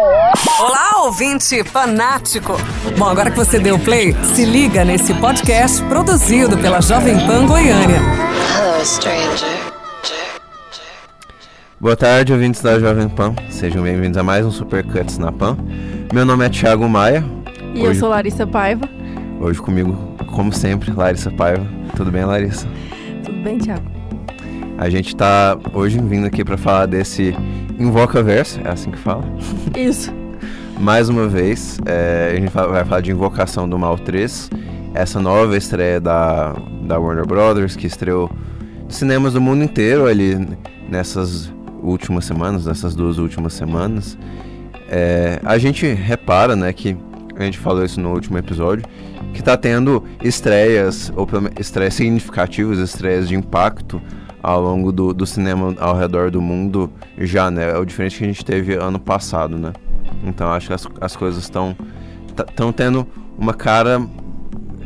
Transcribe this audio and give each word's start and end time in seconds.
Olá, 0.00 1.02
ouvinte 1.06 1.64
fanático! 1.64 2.52
Bom, 2.96 3.06
agora 3.06 3.32
que 3.32 3.36
você 3.36 3.58
deu 3.58 3.76
play, 3.80 4.14
se 4.22 4.44
liga 4.44 4.84
nesse 4.84 5.12
podcast 5.14 5.82
produzido 5.86 6.56
pela 6.56 6.80
Jovem 6.80 7.16
Pan 7.26 7.44
Goiânia. 7.46 7.96
Hello, 7.96 8.84
stranger. 8.84 9.48
Boa 11.80 11.96
tarde, 11.96 12.32
ouvintes 12.32 12.62
da 12.62 12.78
Jovem 12.78 13.08
Pan. 13.08 13.34
Sejam 13.50 13.82
bem-vindos 13.82 14.16
a 14.16 14.22
mais 14.22 14.46
um 14.46 14.52
Super 14.52 14.84
Cuts 14.84 15.18
na 15.18 15.32
Pan. 15.32 15.58
Meu 16.12 16.24
nome 16.24 16.46
é 16.46 16.48
Thiago 16.48 16.88
Maia. 16.88 17.24
E 17.74 17.80
hoje, 17.80 17.86
eu 17.86 17.94
sou 17.96 18.08
Larissa 18.10 18.46
Paiva. 18.46 18.88
Hoje 19.40 19.60
comigo, 19.60 20.14
como 20.32 20.52
sempre, 20.52 20.92
Larissa 20.92 21.32
Paiva. 21.32 21.66
Tudo 21.96 22.12
bem, 22.12 22.24
Larissa? 22.24 22.68
Tudo 23.24 23.42
bem, 23.42 23.58
Thiago. 23.58 23.97
A 24.78 24.88
gente 24.88 25.16
tá 25.16 25.58
hoje 25.74 25.98
vindo 25.98 26.24
aqui 26.24 26.44
para 26.44 26.56
falar 26.56 26.86
desse 26.86 27.34
Invoca 27.80 28.22
Verso, 28.22 28.60
é 28.64 28.70
assim 28.70 28.92
que 28.92 28.98
fala? 28.98 29.24
Isso. 29.76 30.14
Mais 30.78 31.08
uma 31.08 31.26
vez, 31.26 31.80
é, 31.84 32.30
a 32.32 32.40
gente 32.40 32.52
vai 32.52 32.84
falar 32.84 33.00
de 33.00 33.10
Invocação 33.10 33.68
do 33.68 33.76
Mal 33.76 33.98
3, 33.98 34.48
essa 34.94 35.18
nova 35.18 35.56
estreia 35.56 36.00
da, 36.00 36.52
da 36.86 36.96
Warner 36.96 37.26
Brothers, 37.26 37.74
que 37.74 37.88
estreou 37.88 38.30
cinemas 38.88 39.32
do 39.32 39.40
mundo 39.40 39.64
inteiro 39.64 40.06
ali 40.06 40.38
nessas 40.88 41.52
últimas 41.82 42.24
semanas, 42.24 42.64
nessas 42.64 42.94
duas 42.94 43.18
últimas 43.18 43.54
semanas. 43.54 44.16
É, 44.88 45.40
a 45.42 45.58
gente 45.58 45.92
repara, 45.92 46.54
né, 46.54 46.72
que 46.72 46.96
a 47.36 47.42
gente 47.42 47.58
falou 47.58 47.84
isso 47.84 48.00
no 48.00 48.12
último 48.12 48.38
episódio, 48.38 48.84
que 49.34 49.40
está 49.40 49.56
tendo 49.56 50.04
estreias, 50.22 51.12
ou 51.16 51.26
estreias 51.58 51.94
significativas, 51.94 52.78
estreias 52.78 53.28
de 53.28 53.34
impacto 53.34 54.00
ao 54.42 54.60
longo 54.60 54.92
do, 54.92 55.12
do 55.12 55.26
cinema 55.26 55.74
ao 55.78 55.96
redor 55.96 56.30
do 56.30 56.40
mundo 56.40 56.90
já, 57.18 57.50
né? 57.50 57.70
É 57.70 57.78
o 57.78 57.84
diferente 57.84 58.18
que 58.18 58.24
a 58.24 58.26
gente 58.26 58.44
teve 58.44 58.74
ano 58.74 58.98
passado, 58.98 59.56
né? 59.56 59.72
Então 60.24 60.50
acho 60.52 60.68
que 60.68 60.72
as, 60.74 60.86
as 61.00 61.16
coisas 61.16 61.42
estão 61.42 61.76
estão 62.48 62.72
tendo 62.72 63.06
uma 63.36 63.52
cara 63.52 64.00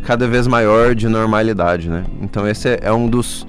cada 0.03 0.27
vez 0.27 0.47
maior 0.47 0.95
de 0.95 1.09
normalidade, 1.09 1.89
né? 1.89 2.05
Então 2.21 2.49
esse 2.49 2.69
é, 2.69 2.81
é 2.83 2.93
um 2.93 3.09
dos 3.09 3.47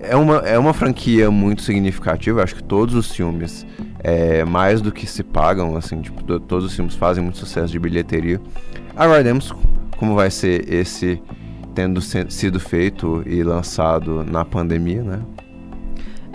é 0.00 0.14
uma, 0.14 0.36
é 0.38 0.58
uma 0.58 0.72
franquia 0.72 1.30
muito 1.30 1.62
significativa. 1.62 2.42
Acho 2.42 2.56
que 2.56 2.62
todos 2.62 2.94
os 2.94 3.10
filmes, 3.10 3.66
é, 4.00 4.44
mais 4.44 4.80
do 4.80 4.92
que 4.92 5.06
se 5.06 5.22
pagam, 5.22 5.76
assim, 5.76 6.00
tipo, 6.00 6.22
todos 6.40 6.64
os 6.64 6.74
filmes 6.74 6.94
fazem 6.94 7.22
muito 7.22 7.38
sucesso 7.38 7.72
de 7.72 7.78
bilheteria. 7.78 8.40
Aguardemos 8.96 9.52
como 9.96 10.14
vai 10.14 10.30
ser 10.30 10.72
esse 10.72 11.20
tendo 11.74 12.00
sido 12.00 12.58
feito 12.58 13.22
e 13.26 13.42
lançado 13.42 14.24
na 14.24 14.44
pandemia, 14.44 15.02
né? 15.02 15.20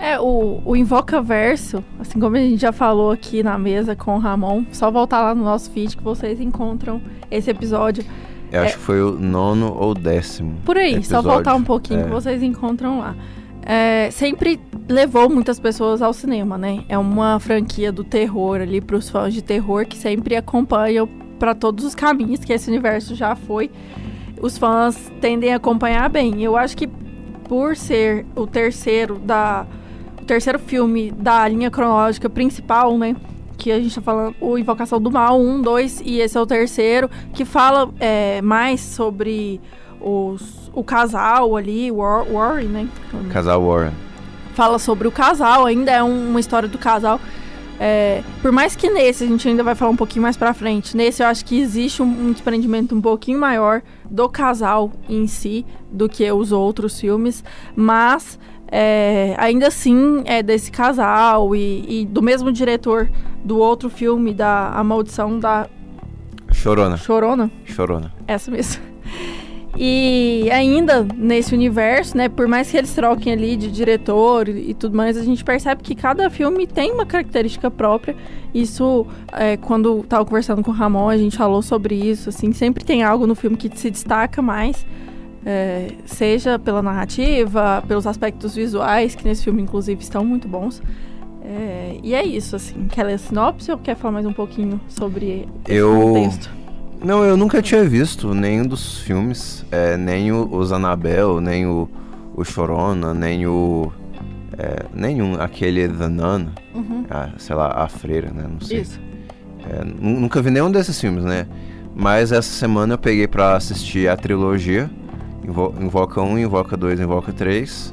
É, 0.02 0.18
o, 0.18 0.60
o 0.64 0.74
Invoca 0.74 1.22
Verso, 1.22 1.84
assim 2.00 2.18
como 2.18 2.34
a 2.34 2.40
gente 2.40 2.60
já 2.60 2.72
falou 2.72 3.12
aqui 3.12 3.40
na 3.40 3.56
mesa 3.56 3.94
com 3.94 4.16
o 4.16 4.18
Ramon, 4.18 4.64
só 4.72 4.90
voltar 4.90 5.22
lá 5.22 5.32
no 5.32 5.44
nosso 5.44 5.70
feed 5.70 5.96
que 5.96 6.02
vocês 6.02 6.40
encontram 6.40 7.00
esse 7.30 7.48
episódio. 7.48 8.04
Eu 8.50 8.62
é, 8.62 8.64
acho 8.64 8.78
que 8.78 8.82
foi 8.82 9.00
o 9.00 9.12
nono 9.12 9.72
ou 9.72 9.94
décimo. 9.94 10.56
Por 10.64 10.76
aí, 10.76 10.94
episódio. 10.94 11.22
só 11.22 11.22
voltar 11.22 11.54
um 11.54 11.62
pouquinho 11.62 12.00
é. 12.00 12.02
que 12.02 12.10
vocês 12.10 12.42
encontram 12.42 12.98
lá. 12.98 13.14
É, 13.64 14.10
sempre 14.10 14.58
levou 14.88 15.30
muitas 15.30 15.60
pessoas 15.60 16.02
ao 16.02 16.12
cinema, 16.12 16.58
né? 16.58 16.82
É 16.88 16.98
uma 16.98 17.38
franquia 17.38 17.92
do 17.92 18.02
terror 18.02 18.60
ali 18.60 18.80
para 18.80 18.96
os 18.96 19.08
fãs 19.08 19.32
de 19.32 19.40
terror 19.40 19.86
que 19.86 19.96
sempre 19.96 20.34
acompanham 20.34 21.08
para 21.38 21.54
todos 21.54 21.84
os 21.84 21.94
caminhos 21.94 22.44
que 22.44 22.52
esse 22.52 22.68
universo 22.68 23.14
já 23.14 23.36
foi. 23.36 23.70
Os 24.40 24.58
fãs 24.58 25.12
tendem 25.20 25.52
a 25.52 25.58
acompanhar 25.58 26.10
bem. 26.10 26.42
Eu 26.42 26.56
acho 26.56 26.76
que 26.76 26.88
por 27.48 27.76
ser 27.76 28.26
o 28.34 28.48
terceiro 28.48 29.16
da 29.20 29.64
o 30.22 30.24
terceiro 30.24 30.58
filme 30.58 31.10
da 31.10 31.46
linha 31.48 31.70
cronológica 31.70 32.30
principal, 32.30 32.96
né? 32.96 33.16
Que 33.58 33.72
a 33.72 33.80
gente 33.80 33.94
tá 33.94 34.00
falando, 34.00 34.36
o 34.40 34.56
Invocação 34.56 35.00
do 35.00 35.10
Mal, 35.10 35.38
um, 35.38 35.60
dois, 35.60 36.00
e 36.04 36.20
esse 36.20 36.38
é 36.38 36.40
o 36.40 36.46
terceiro, 36.46 37.10
que 37.34 37.44
fala 37.44 37.90
é, 37.98 38.40
mais 38.40 38.80
sobre 38.80 39.60
os, 40.00 40.70
o 40.72 40.82
casal 40.82 41.56
ali, 41.56 41.90
War, 41.90 42.24
Warren, 42.24 42.68
né? 42.68 42.88
Casal 43.32 43.64
Warren. 43.64 43.92
Fala 44.54 44.78
sobre 44.78 45.08
o 45.08 45.12
casal, 45.12 45.66
ainda 45.66 45.90
é 45.90 46.02
um, 46.02 46.30
uma 46.30 46.40
história 46.40 46.68
do 46.68 46.78
casal. 46.78 47.20
É, 47.80 48.22
por 48.40 48.52
mais 48.52 48.76
que 48.76 48.88
nesse, 48.88 49.24
a 49.24 49.26
gente 49.26 49.48
ainda 49.48 49.64
vai 49.64 49.74
falar 49.74 49.90
um 49.90 49.96
pouquinho 49.96 50.22
mais 50.22 50.36
pra 50.36 50.54
frente, 50.54 50.96
nesse 50.96 51.20
eu 51.20 51.26
acho 51.26 51.44
que 51.44 51.60
existe 51.60 52.00
um, 52.00 52.06
um 52.28 52.32
desprendimento 52.32 52.94
um 52.94 53.00
pouquinho 53.00 53.40
maior 53.40 53.82
do 54.08 54.28
casal 54.28 54.92
em 55.08 55.26
si 55.26 55.66
do 55.90 56.08
que 56.08 56.30
os 56.30 56.52
outros 56.52 57.00
filmes, 57.00 57.42
mas 57.74 58.38
é, 58.74 59.34
ainda 59.36 59.68
assim 59.68 60.22
é 60.24 60.42
desse 60.42 60.72
casal 60.72 61.54
e, 61.54 62.00
e, 62.00 62.06
do 62.06 62.22
mesmo 62.22 62.50
diretor 62.50 63.10
do 63.44 63.58
outro 63.58 63.90
filme, 63.90 64.32
da 64.32 64.70
A 64.70 64.82
Maldição 64.82 65.38
da. 65.38 65.68
Chorona. 66.50 66.96
Chorona? 66.96 67.50
Chorona. 67.66 68.14
Essa 68.26 68.50
mesmo. 68.50 68.82
E 69.76 70.48
ainda 70.50 71.06
nesse 71.16 71.54
universo, 71.54 72.16
né, 72.16 72.28
por 72.28 72.46
mais 72.46 72.70
que 72.70 72.76
eles 72.76 72.94
troquem 72.94 73.32
ali 73.32 73.56
de 73.56 73.70
diretor 73.70 74.48
e 74.48 74.74
tudo 74.74 74.96
mais, 74.96 75.16
a 75.16 75.22
gente 75.22 75.44
percebe 75.44 75.82
que 75.82 75.94
cada 75.94 76.28
filme 76.30 76.66
tem 76.66 76.92
uma 76.92 77.04
característica 77.04 77.70
própria. 77.70 78.16
Isso, 78.54 79.06
é, 79.32 79.58
quando 79.58 80.02
tava 80.04 80.24
conversando 80.24 80.62
com 80.62 80.70
o 80.70 80.74
Ramon, 80.74 81.10
a 81.10 81.16
gente 81.16 81.36
falou 81.36 81.60
sobre 81.60 81.94
isso, 81.94 82.30
assim, 82.30 82.52
sempre 82.52 82.84
tem 82.84 83.02
algo 83.02 83.26
no 83.26 83.34
filme 83.34 83.56
que 83.56 83.70
se 83.78 83.90
destaca 83.90 84.40
mais. 84.40 84.86
É, 85.44 85.88
seja 86.06 86.58
pela 86.58 86.82
narrativa, 86.82 87.82
pelos 87.88 88.06
aspectos 88.06 88.54
visuais, 88.54 89.14
que 89.14 89.24
nesse 89.24 89.44
filme, 89.44 89.62
inclusive, 89.62 90.00
estão 90.00 90.24
muito 90.24 90.46
bons. 90.46 90.80
É, 91.44 91.98
e 92.02 92.14
é 92.14 92.24
isso, 92.24 92.54
assim. 92.54 92.86
Quer 92.88 93.04
ler 93.04 93.14
a 93.14 93.18
sinopse 93.18 93.70
ou 93.70 93.78
quer 93.78 93.96
falar 93.96 94.12
mais 94.12 94.26
um 94.26 94.32
pouquinho 94.32 94.80
sobre 94.88 95.48
eu... 95.66 96.14
contexto? 96.14 96.62
Não, 97.04 97.24
eu 97.24 97.36
nunca 97.36 97.60
tinha 97.60 97.84
visto 97.84 98.32
nenhum 98.32 98.64
dos 98.64 98.98
filmes, 98.98 99.64
é, 99.72 99.96
nem 99.96 100.30
o, 100.30 100.48
os 100.54 100.70
Annabelle, 100.70 101.40
nem 101.40 101.66
o, 101.66 101.88
o 102.36 102.44
Chorona, 102.44 103.12
nem 103.12 103.44
o. 103.44 103.92
É, 104.56 104.84
nenhum, 104.94 105.34
aquele 105.40 105.88
The 105.88 106.06
Nun, 106.06 106.46
uhum. 106.72 107.04
a, 107.10 107.30
sei 107.38 107.56
lá, 107.56 107.72
a 107.82 107.88
Freira, 107.88 108.30
né? 108.30 108.44
Não 108.48 108.60
sei. 108.60 108.82
Isso. 108.82 109.00
É, 109.68 109.84
nunca 109.84 110.40
vi 110.40 110.50
nenhum 110.50 110.70
desses 110.70 111.00
filmes, 111.00 111.24
né? 111.24 111.48
Mas 111.94 112.30
essa 112.30 112.50
semana 112.50 112.94
eu 112.94 112.98
peguei 112.98 113.26
pra 113.26 113.56
assistir 113.56 114.08
a 114.08 114.16
trilogia 114.16 114.88
Invoca 115.44 116.20
1, 116.20 116.38
Invoca 116.38 116.76
2, 116.76 117.00
Invoca 117.00 117.32
3. 117.32 117.92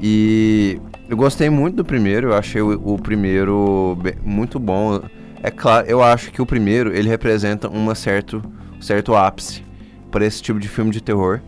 E 0.00 0.80
eu 1.08 1.16
gostei 1.16 1.50
muito 1.50 1.76
do 1.76 1.84
primeiro, 1.84 2.28
eu 2.28 2.34
achei 2.34 2.60
o, 2.60 2.94
o 2.94 2.98
primeiro 2.98 3.96
muito 4.24 4.58
bom. 4.58 5.00
É 5.42 5.50
claro, 5.50 5.86
eu 5.86 6.02
acho 6.02 6.30
que 6.32 6.40
o 6.40 6.46
primeiro 6.46 6.94
ele 6.94 7.08
representa 7.08 7.68
uma 7.68 7.94
certo, 7.94 8.42
certo 8.80 9.14
ápice 9.14 9.62
para 10.10 10.24
esse 10.24 10.42
tipo 10.42 10.58
de 10.58 10.68
filme 10.68 10.90
de 10.90 11.02
terror, 11.02 11.40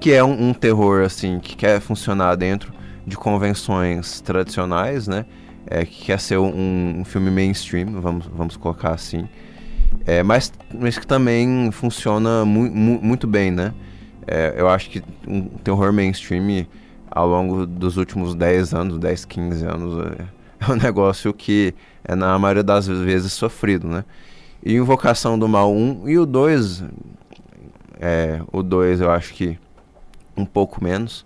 que 0.00 0.12
é 0.12 0.22
um, 0.22 0.48
um, 0.48 0.54
terror 0.54 1.02
assim 1.04 1.38
que 1.38 1.56
quer 1.56 1.80
funcionar 1.80 2.36
dentro 2.36 2.72
de 3.06 3.16
convenções 3.16 4.20
tradicionais, 4.20 5.06
né? 5.06 5.24
É, 5.68 5.84
que 5.84 6.06
quer 6.06 6.20
ser 6.20 6.38
um, 6.38 7.00
um 7.00 7.04
filme 7.04 7.30
mainstream, 7.30 8.00
vamos, 8.00 8.26
vamos 8.26 8.56
colocar 8.56 8.92
assim. 8.92 9.28
É, 10.04 10.22
mas, 10.22 10.52
mas 10.72 10.98
que 10.98 11.06
também 11.06 11.70
funciona 11.72 12.44
mu 12.44 12.70
mu 12.70 13.00
muito 13.02 13.26
bem, 13.26 13.50
né? 13.50 13.72
É, 14.26 14.54
eu 14.56 14.68
acho 14.68 14.90
que 14.90 15.02
um 15.26 15.42
terror 15.42 15.92
mainstream 15.92 16.66
ao 17.10 17.28
longo 17.28 17.66
dos 17.66 17.96
últimos 17.96 18.34
10 18.34 18.74
anos, 18.74 18.98
10, 18.98 19.24
15 19.24 19.64
anos, 19.64 20.06
é, 20.06 20.24
é 20.68 20.72
um 20.72 20.76
negócio 20.76 21.32
que 21.32 21.74
é 22.04 22.14
na 22.14 22.38
maioria 22.38 22.62
das 22.62 22.86
vezes 22.86 23.32
sofrido, 23.32 23.86
né? 23.86 24.04
E 24.64 24.74
Invocação 24.74 25.38
do 25.38 25.48
Mal 25.48 25.72
1 25.72 26.08
e 26.08 26.18
o 26.18 26.26
2, 26.26 26.84
é, 28.00 28.40
o 28.52 28.62
2 28.62 29.00
eu 29.00 29.10
acho 29.10 29.32
que 29.32 29.58
um 30.36 30.44
pouco 30.44 30.82
menos, 30.82 31.24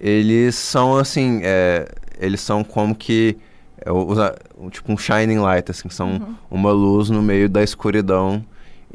eles 0.00 0.54
são 0.54 0.96
assim, 0.96 1.40
é, 1.42 1.86
eles 2.18 2.40
são 2.40 2.64
como 2.64 2.94
que 2.94 3.36
é, 3.78 3.90
tipo 4.70 4.92
um 4.92 4.96
shining 4.96 5.38
light, 5.38 5.70
assim, 5.70 5.88
são 5.90 6.12
uhum. 6.12 6.34
uma 6.50 6.72
luz 6.72 7.10
no 7.10 7.22
meio 7.22 7.48
da 7.48 7.62
escuridão 7.62 8.44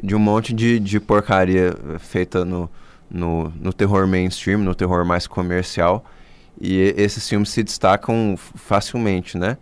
de 0.02 0.14
um 0.14 0.18
monte 0.18 0.52
de, 0.52 0.78
de 0.80 0.98
porcaria 0.98 1.74
feita 1.98 2.44
no, 2.44 2.68
no, 3.10 3.52
no 3.60 3.72
terror 3.72 4.06
mainstream, 4.06 4.58
no 4.58 4.74
terror 4.74 5.04
mais 5.04 5.26
comercial. 5.26 6.04
E 6.60 6.94
esses 6.96 7.26
filmes 7.28 7.50
se 7.50 7.62
destacam 7.62 8.34
facilmente, 8.36 9.38
né? 9.38 9.56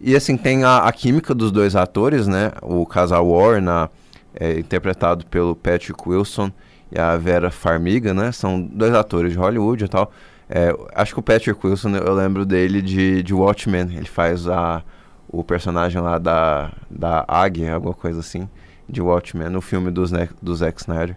E 0.00 0.14
assim, 0.16 0.36
tem 0.36 0.64
a, 0.64 0.78
a 0.78 0.92
química 0.92 1.34
dos 1.34 1.50
dois 1.50 1.76
atores, 1.76 2.26
né? 2.26 2.52
O 2.60 2.84
casal 2.84 3.26
Warren, 3.28 3.88
é, 4.34 4.58
interpretado 4.58 5.24
pelo 5.26 5.54
Patrick 5.54 5.96
Wilson 6.06 6.50
e 6.90 6.98
a 6.98 7.16
Vera 7.16 7.50
Farmiga, 7.50 8.12
né? 8.12 8.32
São 8.32 8.60
dois 8.60 8.92
atores 8.94 9.32
de 9.32 9.38
Hollywood 9.38 9.84
e 9.84 9.88
tal. 9.88 10.12
É, 10.48 10.74
acho 10.94 11.14
que 11.14 11.20
o 11.20 11.22
Patrick 11.22 11.66
Wilson, 11.66 11.96
eu 11.96 12.12
lembro 12.14 12.44
dele 12.44 12.82
de, 12.82 13.22
de 13.22 13.32
Watchmen. 13.32 13.96
Ele 13.96 14.08
faz 14.08 14.46
a, 14.46 14.82
o 15.28 15.42
personagem 15.42 16.02
lá 16.02 16.18
da, 16.18 16.72
da 16.90 17.24
Águia, 17.26 17.74
alguma 17.74 17.94
coisa 17.94 18.20
assim, 18.20 18.48
de 18.86 19.00
Watchmen, 19.00 19.48
no 19.48 19.62
filme 19.62 19.90
dos, 19.90 20.10
do 20.42 20.54
Zack 20.54 20.80
Snyder. 20.80 21.16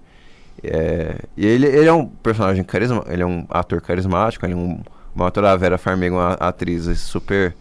É, 0.72 1.20
e 1.36 1.46
ele, 1.46 1.68
ele 1.68 1.88
é 1.88 1.94
um 1.94 2.06
personagem 2.06 2.64
carisma, 2.64 3.04
ele 3.08 3.24
é 3.24 3.26
um 3.26 3.46
ator 3.50 3.82
carismático, 3.82 4.46
ele 4.46 4.54
é 4.54 4.58
um, 4.58 4.80
uma 5.16 5.28
atora, 5.28 5.52
a 5.52 5.56
Vera 5.56 5.78
Farmiga, 5.78 6.16
uma 6.16 6.34
atriz 6.34 7.00
super, 7.00 7.56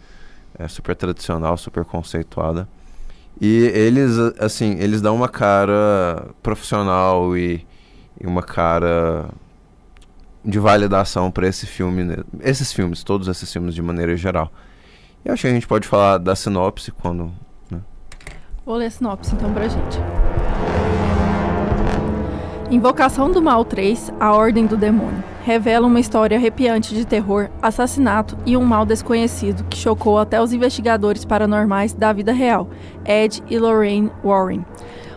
é, 0.57 0.67
super 0.67 0.95
tradicional, 0.95 1.57
super 1.57 1.85
conceituada. 1.85 2.67
E 3.39 3.65
eles, 3.73 4.17
assim, 4.39 4.77
eles 4.79 5.01
dão 5.01 5.15
uma 5.15 5.27
cara 5.27 6.29
profissional 6.41 7.35
e, 7.37 7.65
e 8.19 8.25
uma 8.25 8.41
cara 8.41 9.29
de 10.43 10.59
validação 10.59 11.31
para 11.31 11.47
esse 11.47 11.65
filme, 11.65 12.03
né? 12.03 12.17
esses 12.41 12.71
filmes, 12.71 13.03
todos 13.03 13.27
esses 13.27 13.51
filmes 13.51 13.73
de 13.73 13.81
maneira 13.81 14.15
geral. 14.15 14.51
E 15.23 15.29
acho 15.29 15.41
que 15.41 15.47
a 15.47 15.51
gente 15.51 15.67
pode 15.67 15.87
falar 15.87 16.19
da 16.19 16.35
sinopse 16.35 16.91
quando. 16.91 17.31
Né? 17.69 17.79
Vou 18.65 18.75
ler 18.75 18.85
a 18.85 18.91
sinopse 18.91 19.33
então 19.33 19.51
pra 19.51 19.67
gente. 19.67 19.97
Invocação 22.75 23.31
do 23.31 23.41
Mal 23.41 23.63
3, 23.63 24.11
A 24.19 24.33
Ordem 24.33 24.65
do 24.65 24.75
Demônio, 24.75 25.23
revela 25.45 25.87
uma 25.87 25.97
história 25.97 26.35
arrepiante 26.35 26.93
de 26.93 27.05
terror, 27.05 27.49
assassinato 27.61 28.37
e 28.45 28.57
um 28.57 28.65
mal 28.65 28.85
desconhecido 28.85 29.63
que 29.69 29.77
chocou 29.77 30.19
até 30.19 30.41
os 30.41 30.51
investigadores 30.51 31.23
paranormais 31.23 31.93
da 31.93 32.11
vida 32.11 32.33
real, 32.33 32.67
Ed 33.05 33.41
e 33.49 33.57
Lorraine 33.57 34.11
Warren. 34.21 34.65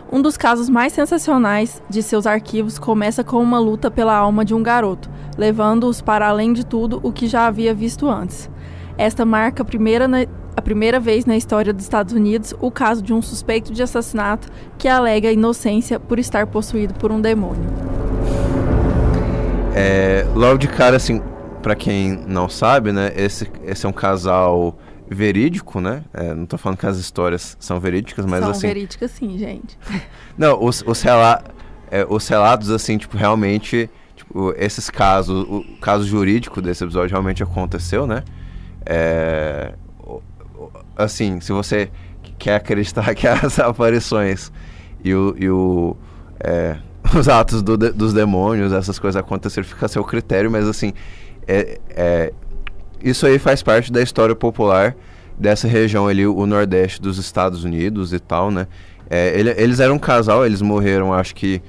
Um 0.09 0.21
dos 0.21 0.37
casos 0.37 0.69
mais 0.69 0.93
sensacionais 0.93 1.83
de 1.89 2.01
seus 2.01 2.25
arquivos 2.25 2.79
começa 2.79 3.25
com 3.25 3.43
uma 3.43 3.59
luta 3.59 3.91
pela 3.91 4.15
alma 4.15 4.45
de 4.45 4.53
um 4.53 4.63
garoto, 4.63 5.09
levando-os 5.37 5.99
para 5.99 6.29
além 6.29 6.53
de 6.53 6.65
tudo 6.65 7.01
o 7.03 7.11
que 7.11 7.27
já 7.27 7.45
havia 7.45 7.73
visto 7.73 8.07
antes. 8.07 8.49
Esta 8.97 9.25
marca 9.25 9.63
a 9.63 9.65
primeira, 9.65 10.07
a 10.59 10.61
primeira 10.61 10.99
vez 10.99 11.25
na 11.25 11.37
história 11.37 11.71
dos 11.71 11.85
Estados 11.85 12.13
Unidos 12.13 12.53
o 12.59 12.69
caso 12.69 13.01
de 13.01 13.13
um 13.13 13.21
suspeito 13.21 13.71
de 13.71 13.81
assassinato 13.81 14.49
que 14.77 14.89
alega 14.89 15.31
inocência 15.31 15.97
por 15.97 16.19
estar 16.19 16.45
possuído 16.47 16.93
por 16.95 17.13
um 17.13 17.21
demônio. 17.21 17.69
É, 19.73 20.25
logo 20.35 20.57
de 20.57 20.67
cara, 20.67 20.97
assim, 20.97 21.21
para 21.63 21.75
quem 21.75 22.11
não 22.27 22.49
sabe, 22.49 22.91
né, 22.91 23.13
esse, 23.15 23.49
esse 23.63 23.85
é 23.85 23.89
um 23.89 23.93
casal 23.93 24.77
verídico, 25.09 25.79
né? 25.79 26.03
É, 26.13 26.33
não 26.33 26.45
tô 26.45 26.57
falando 26.57 26.77
que 26.77 26.85
as 26.85 26.97
histórias 26.97 27.55
são 27.57 27.79
verídicas, 27.79 28.25
mas 28.25 28.41
são 28.41 28.51
assim... 28.51 28.59
São 28.59 28.69
verídicas 28.69 29.11
sim, 29.11 29.37
gente. 29.37 29.77
não, 30.37 30.61
os, 30.61 30.83
os, 30.85 31.01
rela 31.01 31.41
é, 31.89 32.05
os 32.07 32.27
relatos, 32.27 32.69
assim, 32.69 32.97
tipo, 32.97 33.15
realmente... 33.17 33.89
Tipo, 34.13 34.53
esses 34.57 34.89
casos, 34.89 35.47
o 35.47 35.63
caso 35.79 36.03
jurídico 36.05 36.61
desse 36.61 36.83
episódio 36.83 37.13
realmente 37.13 37.41
aconteceu, 37.41 38.05
né? 38.05 38.25
É, 38.85 39.73
assim, 40.99 41.39
se 41.39 41.51
você 41.51 41.89
quer 42.37 42.55
acreditar 42.55 43.13
que 43.15 43.27
as 43.27 43.59
aparições 43.59 44.51
e 45.03 45.13
o, 45.13 45.35
e 45.37 45.49
o 45.49 45.97
é, 46.39 46.77
os 47.17 47.27
atos 47.27 47.61
do, 47.61 47.77
dos 47.77 48.13
demônios, 48.13 48.71
essas 48.71 48.99
coisas 48.99 49.19
aconteceram, 49.19 49.67
fica 49.67 49.85
a 49.85 49.89
seu 49.89 50.03
critério, 50.03 50.51
mas 50.51 50.67
assim, 50.67 50.93
é, 51.47 51.79
é, 51.89 52.33
isso 53.03 53.25
aí 53.25 53.39
faz 53.39 53.63
parte 53.63 53.91
da 53.91 54.01
história 54.01 54.35
popular 54.35 54.95
dessa 55.37 55.67
região 55.67 56.07
ali, 56.07 56.27
o 56.27 56.45
nordeste 56.45 57.01
dos 57.01 57.17
Estados 57.17 57.63
Unidos 57.63 58.13
e 58.13 58.19
tal, 58.19 58.51
né? 58.51 58.67
É, 59.09 59.39
ele, 59.39 59.49
eles 59.57 59.79
eram 59.79 59.95
um 59.95 59.99
casal, 59.99 60.45
eles 60.45 60.61
morreram 60.61 61.13
acho 61.13 61.33
que 61.33 61.61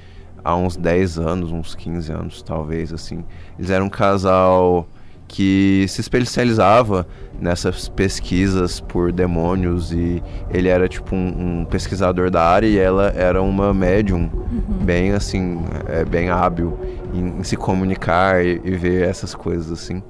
há 0.43 0.55
uns 0.55 0.75
10 0.75 1.17
anos, 1.17 1.51
uns 1.51 1.73
15 1.73 2.11
anos 2.11 2.41
talvez, 2.41 2.93
assim. 2.93 3.23
Eles 3.57 3.71
eram 3.71 3.85
um 3.85 3.89
casal 3.89 4.87
que 5.31 5.85
se 5.87 6.01
especializava 6.01 7.07
nessas 7.39 7.87
pesquisas 7.87 8.81
por 8.81 9.13
demônios 9.13 9.93
e 9.93 10.21
ele 10.53 10.67
era 10.67 10.89
tipo 10.89 11.15
um, 11.15 11.61
um 11.61 11.65
pesquisador 11.65 12.29
da 12.29 12.43
área 12.43 12.67
e 12.67 12.77
ela 12.77 13.13
era 13.15 13.41
uma 13.41 13.73
médium 13.73 14.29
uhum. 14.33 14.77
bem 14.83 15.13
assim 15.13 15.63
é, 15.87 16.03
bem 16.03 16.29
hábil 16.29 16.77
em, 17.13 17.39
em 17.39 17.43
se 17.43 17.55
comunicar 17.55 18.43
e, 18.43 18.61
e, 18.61 18.75
ver 18.75 19.07
essas 19.07 19.33
coisas 19.33 19.71
assim. 19.71 20.03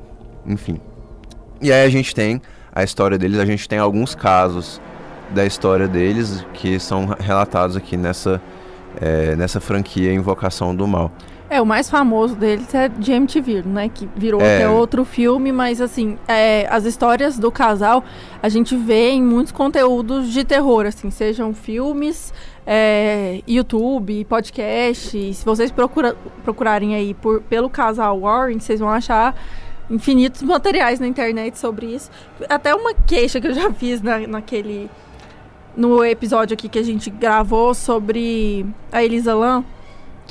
Enfim. 0.44 0.82
E 1.62 1.72
aí 1.72 1.86
a 1.86 1.90
gente 1.90 2.16
tem 2.16 2.42
a 2.74 2.84
história 2.84 3.16
deles 3.16 3.38
a 3.38 3.46
gente 3.46 3.70
tem 3.70 3.78
alguns 3.78 4.16
casos 4.16 4.82
da 5.30 5.46
história 5.46 5.88
deles 5.88 6.44
que 6.52 6.80
são 6.80 7.16
relatados 7.20 7.78
aqui 7.78 7.96
nessa 7.96 8.42
é, 9.00 9.36
nessa 9.36 9.62
franquia 9.62 10.12
Invocação 10.12 10.76
do 10.76 10.88
Mal 10.88 11.12
é, 11.52 11.62
o 11.62 11.66
mais 11.66 11.90
famoso 11.90 12.34
deles 12.34 12.74
é 12.74 12.88
de 12.88 13.12
MTV, 13.12 13.64
né? 13.66 13.90
Que 13.90 14.08
virou 14.16 14.40
é. 14.40 14.56
até 14.56 14.70
outro 14.70 15.04
filme, 15.04 15.52
mas 15.52 15.82
assim, 15.82 16.18
é, 16.26 16.66
as 16.70 16.86
histórias 16.86 17.38
do 17.38 17.52
casal 17.52 18.06
a 18.42 18.48
gente 18.48 18.74
vê 18.74 19.10
em 19.10 19.22
muitos 19.22 19.52
conteúdos 19.52 20.32
de 20.32 20.46
terror, 20.46 20.86
assim, 20.86 21.12
sejam 21.12 21.54
filmes, 21.54 22.34
é, 22.66 23.42
YouTube, 23.46 24.24
podcast. 24.24 25.34
Se 25.34 25.44
vocês 25.44 25.70
procura, 25.72 26.16
procurarem 26.42 26.96
aí 26.96 27.14
por, 27.14 27.42
pelo 27.42 27.70
casal 27.70 28.22
Warren, 28.22 28.58
vocês 28.58 28.80
vão 28.80 28.90
achar 28.90 29.36
infinitos 29.90 30.42
materiais 30.44 31.02
na 31.02 31.08
internet 31.08 31.60
sobre 31.60 31.88
isso. 31.88 32.10
Até 32.48 32.74
uma 32.74 32.94
queixa 32.94 33.42
que 33.42 33.48
eu 33.48 33.54
já 33.54 33.70
fiz 33.74 34.02
na, 34.02 34.20
naquele. 34.20 34.90
No 35.76 36.04
episódio 36.06 36.54
aqui 36.54 36.70
que 36.70 36.80
a 36.80 36.84
gente 36.84 37.10
gravou 37.10 37.74
sobre 37.74 38.66
a 38.90 39.04
Elisa 39.04 39.36
Lam 39.36 39.66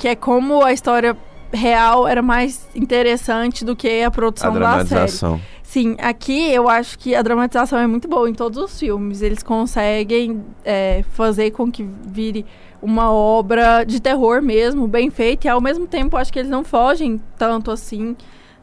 que 0.01 0.07
é 0.07 0.15
como 0.15 0.63
a 0.63 0.73
história 0.73 1.15
real 1.53 2.07
era 2.07 2.23
mais 2.23 2.67
interessante 2.73 3.63
do 3.63 3.75
que 3.75 4.01
a 4.01 4.09
produção 4.09 4.55
a 4.55 4.57
da 4.57 4.83
série. 4.83 5.39
Sim, 5.61 5.95
aqui 5.99 6.51
eu 6.51 6.67
acho 6.67 6.97
que 6.97 7.13
a 7.13 7.21
dramatização 7.21 7.77
é 7.77 7.85
muito 7.85 8.07
boa 8.07 8.27
em 8.27 8.33
todos 8.33 8.57
os 8.57 8.79
filmes. 8.79 9.21
Eles 9.21 9.43
conseguem 9.43 10.43
é, 10.65 11.05
fazer 11.11 11.51
com 11.51 11.71
que 11.71 11.83
vire 11.83 12.47
uma 12.81 13.11
obra 13.11 13.83
de 13.83 14.01
terror 14.01 14.41
mesmo, 14.41 14.87
bem 14.87 15.11
feita, 15.11 15.45
e 15.45 15.49
ao 15.51 15.61
mesmo 15.61 15.85
tempo 15.85 16.17
acho 16.17 16.33
que 16.33 16.39
eles 16.39 16.49
não 16.49 16.63
fogem 16.63 17.21
tanto 17.37 17.69
assim 17.69 18.17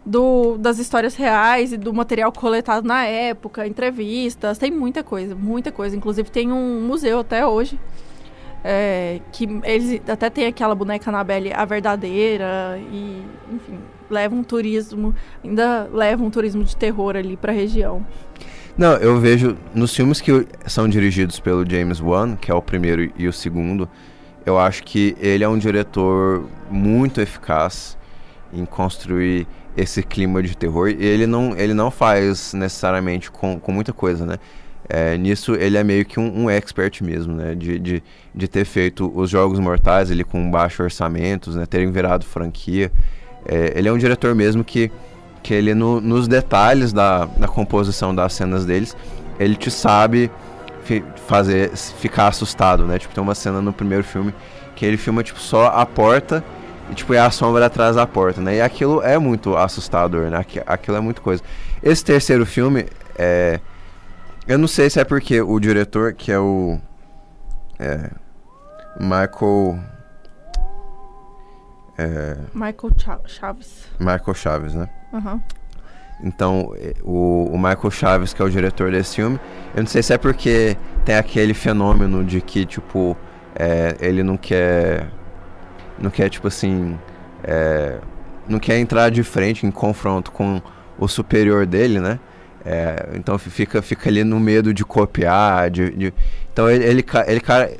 do, 0.04 0.58
das 0.58 0.80
histórias 0.80 1.14
reais 1.14 1.72
e 1.72 1.76
do 1.76 1.94
material 1.94 2.32
coletado 2.32 2.84
na 2.84 3.04
época, 3.04 3.64
entrevistas, 3.64 4.58
tem 4.58 4.72
muita 4.72 5.04
coisa, 5.04 5.36
muita 5.36 5.70
coisa. 5.70 5.96
Inclusive 5.96 6.28
tem 6.32 6.50
um 6.50 6.80
museu 6.80 7.20
até 7.20 7.46
hoje 7.46 7.78
é, 8.64 9.20
que 9.32 9.48
eles 9.64 10.00
até 10.08 10.28
tem 10.30 10.46
aquela 10.46 10.74
boneca 10.74 11.10
Annabelle, 11.10 11.52
a 11.52 11.64
verdadeira, 11.64 12.78
e, 12.92 13.22
enfim, 13.52 13.78
leva 14.10 14.34
um 14.34 14.42
turismo, 14.42 15.14
ainda 15.44 15.88
leva 15.92 16.22
um 16.22 16.30
turismo 16.30 16.64
de 16.64 16.76
terror 16.76 17.16
ali 17.16 17.36
para 17.36 17.52
a 17.52 17.54
região. 17.54 18.04
Não, 18.76 18.92
eu 18.92 19.18
vejo 19.18 19.56
nos 19.74 19.94
filmes 19.94 20.20
que 20.20 20.46
são 20.66 20.88
dirigidos 20.88 21.40
pelo 21.40 21.68
James 21.68 22.00
Wan, 22.00 22.36
que 22.36 22.50
é 22.50 22.54
o 22.54 22.62
primeiro 22.62 23.10
e 23.16 23.26
o 23.26 23.32
segundo, 23.32 23.88
eu 24.46 24.58
acho 24.58 24.84
que 24.84 25.16
ele 25.20 25.42
é 25.42 25.48
um 25.48 25.58
diretor 25.58 26.48
muito 26.70 27.20
eficaz 27.20 27.98
em 28.52 28.64
construir 28.64 29.46
esse 29.76 30.02
clima 30.02 30.42
de 30.42 30.56
terror. 30.56 30.88
E 30.88 31.04
ele 31.04 31.26
não, 31.26 31.56
ele 31.56 31.74
não 31.74 31.90
faz 31.90 32.54
necessariamente 32.54 33.30
com, 33.30 33.58
com 33.60 33.72
muita 33.72 33.92
coisa, 33.92 34.24
né? 34.24 34.38
É, 34.88 35.18
nisso 35.18 35.54
ele 35.54 35.76
é 35.76 35.84
meio 35.84 36.04
que 36.04 36.18
um, 36.18 36.44
um, 36.44 36.50
expert 36.50 37.02
mesmo, 37.02 37.34
né? 37.34 37.54
De, 37.54 37.78
de, 37.78 38.02
de 38.34 38.48
ter 38.48 38.64
feito 38.64 39.12
os 39.14 39.28
Jogos 39.28 39.58
Mortais 39.58 40.10
ele 40.10 40.24
com 40.24 40.50
baixos 40.50 40.80
orçamentos, 40.80 41.54
né? 41.56 41.66
Terem 41.66 41.90
virado 41.90 42.24
franquia. 42.24 42.90
É, 43.44 43.74
ele 43.76 43.88
é 43.88 43.92
um 43.92 43.98
diretor 43.98 44.34
mesmo 44.34 44.64
que, 44.64 44.90
que 45.42 45.52
ele 45.52 45.74
no, 45.74 46.00
nos 46.00 46.26
detalhes 46.26 46.92
da, 46.92 47.26
da 47.26 47.46
composição 47.46 48.14
das 48.14 48.32
cenas 48.32 48.64
deles, 48.64 48.96
ele 49.38 49.56
te 49.56 49.70
sabe 49.70 50.30
fi, 50.84 51.04
fazer 51.26 51.70
ficar 51.76 52.28
assustado, 52.28 52.86
né? 52.86 52.98
Tipo, 52.98 53.14
tem 53.14 53.22
uma 53.22 53.34
cena 53.34 53.60
no 53.60 53.74
primeiro 53.74 54.04
filme 54.04 54.34
que 54.74 54.86
ele 54.86 54.96
filma 54.96 55.22
tipo 55.22 55.38
só 55.38 55.66
a 55.66 55.84
porta 55.84 56.42
e 56.90 56.94
tipo 56.94 57.12
é 57.12 57.18
a 57.18 57.30
sombra 57.30 57.66
atrás 57.66 57.96
da 57.96 58.06
porta, 58.06 58.40
né? 58.40 58.56
E 58.56 58.60
aquilo 58.62 59.02
é 59.02 59.18
muito 59.18 59.54
assustador, 59.54 60.30
né? 60.30 60.44
Aquilo 60.66 60.96
é 60.96 61.00
muito 61.00 61.20
coisa. 61.20 61.42
Esse 61.82 62.02
terceiro 62.02 62.46
filme 62.46 62.86
é 63.18 63.60
eu 64.48 64.58
não 64.58 64.66
sei 64.66 64.88
se 64.88 64.98
é 64.98 65.04
porque 65.04 65.40
o 65.42 65.60
diretor, 65.60 66.14
que 66.14 66.32
é 66.32 66.38
o. 66.38 66.78
É. 67.78 68.10
Michael. 68.98 69.78
É, 71.96 72.36
Michael 72.54 72.94
Chaves. 73.26 73.86
Michael 73.98 74.34
Chaves, 74.34 74.74
né? 74.74 74.88
Uhum. 75.12 75.40
Então, 76.24 76.74
o, 77.04 77.50
o, 77.52 77.58
Michael 77.58 77.90
Chaves, 77.90 78.32
que 78.32 78.42
é 78.42 78.44
o 78.44 78.50
diretor 78.50 78.90
desse 78.90 79.16
filme, 79.16 79.38
eu 79.74 79.82
não 79.82 79.86
sei 79.86 80.02
se 80.02 80.12
é 80.12 80.18
porque 80.18 80.76
tem 81.04 81.14
aquele 81.16 81.54
fenômeno 81.54 82.24
de 82.24 82.40
que, 82.40 82.64
tipo, 82.64 83.16
é, 83.54 83.96
ele 84.00 84.22
não 84.22 84.36
quer. 84.36 85.08
Não 85.98 86.10
quer, 86.10 86.28
tipo 86.30 86.48
assim. 86.48 86.98
É, 87.44 87.98
não 88.48 88.58
quer 88.58 88.78
entrar 88.78 89.10
de 89.10 89.22
frente 89.22 89.66
em 89.66 89.70
confronto 89.70 90.32
com 90.32 90.62
o 90.98 91.06
superior 91.06 91.66
dele, 91.66 92.00
né? 92.00 92.18
É, 92.64 93.10
então 93.14 93.38
fica, 93.38 93.80
fica 93.80 94.08
ali 94.08 94.24
no 94.24 94.38
medo 94.38 94.74
de 94.74 94.84
copiar. 94.84 95.70
De, 95.70 95.90
de... 95.90 96.14
Então 96.52 96.68
ele, 96.68 96.84
ele, 96.84 97.06
ele, 97.26 97.40
cara, 97.40 97.70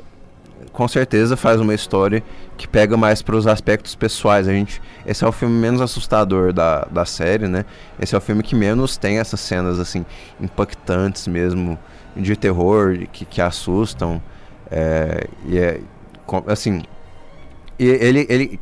com 0.71 0.87
certeza 0.87 1.35
faz 1.35 1.59
uma 1.59 1.73
história 1.73 2.23
que 2.57 2.67
pega 2.67 2.95
mais 2.97 3.21
para 3.21 3.35
os 3.35 3.47
aspectos 3.47 3.95
pessoais. 3.95 4.47
A 4.47 4.51
gente, 4.51 4.81
esse 5.05 5.23
é 5.23 5.27
o 5.27 5.31
filme 5.31 5.55
menos 5.55 5.81
assustador 5.81 6.53
da, 6.53 6.85
da 6.85 7.05
série, 7.05 7.47
né? 7.47 7.65
Esse 7.99 8.15
é 8.15 8.17
o 8.17 8.21
filme 8.21 8.43
que 8.43 8.55
menos 8.55 8.97
tem 8.97 9.19
essas 9.19 9.39
cenas 9.39 9.79
assim 9.79 10.05
impactantes 10.39 11.27
mesmo 11.27 11.77
de 12.15 12.35
terror 12.35 12.97
que, 13.11 13.25
que 13.25 13.41
assustam. 13.41 14.21
É, 14.71 15.27
e 15.45 15.57
é 15.57 15.79
assim, 16.47 16.83
ele, 17.77 18.25
ele, 18.29 18.59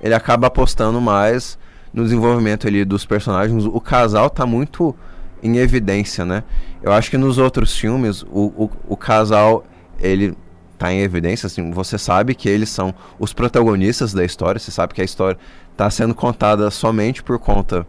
ele 0.00 0.14
acaba 0.14 0.46
apostando 0.46 1.00
mais 1.00 1.58
no 1.92 2.04
desenvolvimento 2.04 2.66
ali 2.66 2.84
dos 2.84 3.04
personagens. 3.04 3.64
O 3.64 3.80
casal 3.80 4.30
tá 4.30 4.46
muito 4.46 4.94
em 5.42 5.56
evidência, 5.58 6.24
né? 6.24 6.42
Eu 6.82 6.92
acho 6.92 7.10
que 7.10 7.18
nos 7.18 7.38
outros 7.38 7.76
filmes 7.76 8.22
o, 8.22 8.46
o, 8.64 8.70
o 8.88 8.96
casal 8.96 9.64
ele 9.98 10.36
tá 10.78 10.92
em 10.92 11.00
evidência, 11.00 11.46
assim, 11.46 11.70
você 11.70 11.96
sabe 11.96 12.34
que 12.34 12.48
eles 12.48 12.68
são 12.68 12.94
os 13.18 13.32
protagonistas 13.32 14.12
da 14.12 14.24
história, 14.24 14.58
você 14.58 14.70
sabe 14.70 14.92
que 14.92 15.00
a 15.00 15.04
história 15.04 15.38
está 15.72 15.88
sendo 15.88 16.14
contada 16.14 16.70
somente 16.70 17.22
por 17.22 17.38
conta 17.38 17.86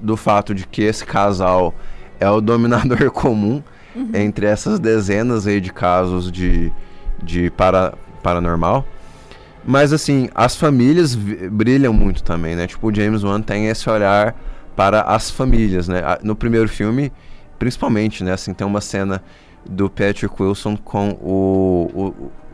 do 0.00 0.16
fato 0.16 0.54
de 0.54 0.66
que 0.66 0.82
esse 0.82 1.04
casal 1.04 1.74
é 2.20 2.28
o 2.30 2.40
dominador 2.40 3.10
comum 3.12 3.62
uhum. 3.94 4.10
entre 4.14 4.46
essas 4.46 4.78
dezenas 4.78 5.46
aí 5.46 5.60
de 5.60 5.72
casos 5.72 6.30
de, 6.30 6.72
de 7.22 7.50
para, 7.50 7.94
paranormal. 8.22 8.86
Mas 9.64 9.92
assim, 9.92 10.28
as 10.34 10.54
famílias 10.54 11.14
brilham 11.14 11.92
muito 11.92 12.22
também, 12.22 12.54
né? 12.54 12.68
Tipo, 12.68 12.88
o 12.88 12.94
James 12.94 13.24
Wan 13.24 13.40
tem 13.40 13.66
esse 13.66 13.90
olhar 13.90 14.36
para 14.76 15.00
as 15.00 15.30
famílias, 15.30 15.88
né? 15.88 16.02
No 16.22 16.36
primeiro 16.36 16.68
filme, 16.68 17.10
principalmente, 17.58 18.22
né? 18.22 18.32
Assim, 18.32 18.52
tem 18.52 18.66
uma 18.66 18.82
cena 18.82 19.22
do 19.68 19.90
Patrick 19.90 20.30
Wilson 20.40 20.76
com 20.76 21.10
o, 21.20 21.90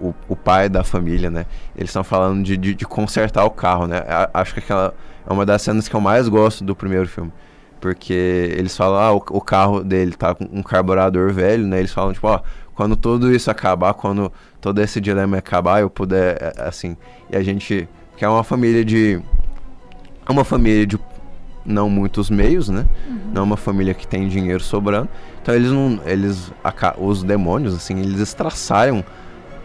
o, 0.00 0.06
o, 0.06 0.14
o 0.28 0.36
pai 0.36 0.68
da 0.68 0.82
família, 0.84 1.30
né? 1.30 1.44
Eles 1.76 1.90
estão 1.90 2.04
falando 2.04 2.42
de, 2.42 2.56
de, 2.56 2.74
de, 2.74 2.86
consertar 2.86 3.44
o 3.44 3.50
carro, 3.50 3.86
né? 3.86 4.02
Acho 4.32 4.54
que 4.54 4.60
aquela 4.60 4.94
é 5.28 5.32
uma 5.32 5.44
das 5.44 5.60
cenas 5.62 5.88
que 5.88 5.94
eu 5.94 6.00
mais 6.00 6.28
gosto 6.28 6.64
do 6.64 6.74
primeiro 6.74 7.06
filme. 7.06 7.32
Porque 7.80 8.54
eles 8.56 8.76
falam, 8.76 8.98
ah, 8.98 9.12
o, 9.12 9.16
o 9.16 9.40
carro 9.40 9.82
dele 9.82 10.12
tá 10.12 10.34
com 10.34 10.44
um 10.52 10.62
carburador 10.62 11.32
velho, 11.32 11.66
né? 11.66 11.80
Eles 11.80 11.92
falam, 11.92 12.12
tipo, 12.12 12.28
ó, 12.28 12.40
quando 12.74 12.94
tudo 12.94 13.34
isso 13.34 13.50
acabar, 13.50 13.92
quando 13.94 14.32
todo 14.60 14.80
esse 14.80 15.00
dilema 15.00 15.38
acabar, 15.38 15.80
eu 15.80 15.90
puder, 15.90 16.36
é, 16.40 16.52
assim... 16.58 16.96
E 17.30 17.36
a 17.36 17.42
gente... 17.42 17.88
Que 18.16 18.24
é 18.24 18.28
uma 18.28 18.44
família 18.44 18.84
de... 18.84 19.20
É 20.24 20.30
uma 20.30 20.44
família 20.44 20.86
de 20.86 20.96
não 21.64 21.88
muitos 21.88 22.28
meios, 22.30 22.68
né? 22.68 22.86
Uhum. 23.08 23.20
Não 23.32 23.44
uma 23.44 23.56
família 23.56 23.94
que 23.94 24.06
tem 24.06 24.28
dinheiro 24.28 24.62
sobrando. 24.62 25.08
Então 25.40 25.54
eles 25.54 25.70
não, 25.70 26.00
eles 26.04 26.52
os 26.98 27.22
demônios 27.22 27.74
assim, 27.74 27.98
eles 27.98 28.20
estraçaram 28.20 29.04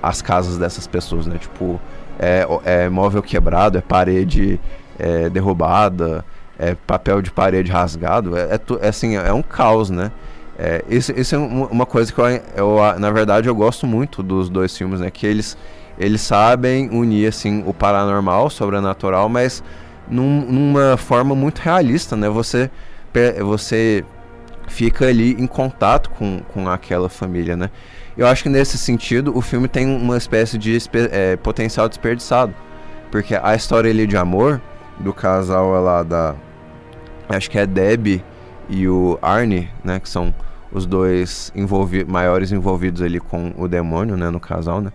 as 0.02 0.22
casas 0.22 0.58
dessas 0.58 0.88
pessoas, 0.88 1.26
né? 1.28 1.38
Tipo, 1.38 1.80
é, 2.20 2.48
é 2.66 2.90
móvel 2.90 3.22
quebrado, 3.22 3.78
é 3.78 3.82
parede 3.82 4.60
é, 4.98 5.30
derrubada, 5.30 6.24
é 6.58 6.76
papel 6.76 7.22
de 7.22 7.32
parede 7.32 7.72
rasgado, 7.72 8.36
é, 8.38 8.56
é, 8.56 8.60
é 8.82 8.88
assim, 8.88 9.16
é 9.16 9.34
um 9.34 9.42
caos, 9.42 9.90
né? 9.90 10.12
É, 10.60 10.84
isso, 10.90 11.12
isso 11.12 11.36
é 11.36 11.38
uma 11.38 11.86
coisa 11.86 12.12
que 12.12 12.20
eu, 12.20 12.26
eu, 12.56 13.00
na 13.00 13.12
verdade, 13.12 13.48
eu 13.48 13.54
gosto 13.54 13.86
muito 13.86 14.24
dos 14.24 14.50
dois 14.50 14.76
filmes, 14.76 15.00
né? 15.00 15.12
Que 15.12 15.28
eles, 15.28 15.56
eles 16.00 16.22
sabem 16.22 16.90
unir, 16.90 17.28
assim, 17.28 17.64
o 17.68 17.74
paranormal, 17.74 18.50
sobrenatural, 18.50 19.30
mas 19.30 19.64
num, 20.10 20.42
numa 20.42 20.98
forma 20.98 21.36
muito 21.36 21.60
realista, 21.60 22.16
né? 22.16 22.30
Você, 22.30 22.70
você 23.44 24.04
fica 24.68 25.08
ali 25.08 25.32
em 25.34 25.48
contato 25.48 26.10
com, 26.12 26.42
com 26.54 26.70
aquela 26.70 27.10
família, 27.10 27.56
né? 27.56 27.70
Eu 28.18 28.28
acho 28.28 28.44
que 28.44 28.50
nesse 28.50 28.78
sentido 28.78 29.38
o 29.38 29.42
filme 29.42 29.68
tem 29.68 29.86
uma 29.86 30.18
espécie 30.18 30.58
de 30.58 30.78
é, 31.12 31.36
potencial 31.38 31.88
desperdiçado, 31.88 32.54
porque 33.12 33.36
a 33.36 33.56
história 33.56 33.90
ali 33.90 34.08
de 34.08 34.18
amor 34.18 34.62
do 35.00 35.14
casal 35.14 35.70
lá 35.82 36.04
da 36.04 36.36
acho 37.30 37.50
que 37.50 37.60
é 37.60 37.66
Debbie 37.66 38.24
e 38.70 38.88
o 38.88 39.20
Arnie, 39.22 39.70
né, 39.84 40.00
que 40.00 40.10
são 40.10 40.34
os 40.72 40.86
dois 40.86 41.52
envolvi 41.56 42.04
maiores 42.04 42.52
envolvidos 42.52 43.02
ali 43.02 43.20
com 43.20 43.54
o 43.58 43.68
demônio, 43.68 44.18
né, 44.18 44.30
no 44.30 44.40
casal, 44.40 44.82
né? 44.82 44.92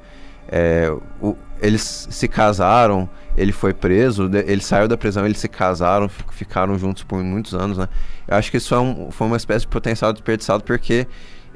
É, 0.48 0.92
o, 1.20 1.36
eles 1.60 2.08
se 2.10 2.26
casaram, 2.26 3.08
ele 3.36 3.52
foi 3.52 3.72
preso, 3.72 4.28
ele 4.46 4.60
saiu 4.60 4.88
da 4.88 4.96
prisão, 4.96 5.24
eles 5.24 5.38
se 5.38 5.48
casaram, 5.48 6.08
ficaram 6.08 6.76
juntos 6.78 7.04
por 7.04 7.22
muitos 7.22 7.54
anos, 7.54 7.78
né? 7.78 7.88
Eu 8.26 8.36
acho 8.36 8.50
que 8.50 8.56
isso 8.56 8.74
é 8.74 8.80
um, 8.80 9.10
foi 9.10 9.26
uma 9.26 9.36
espécie 9.36 9.60
de 9.60 9.68
potencial 9.68 10.12
desperdiçado 10.12 10.64
porque 10.64 11.06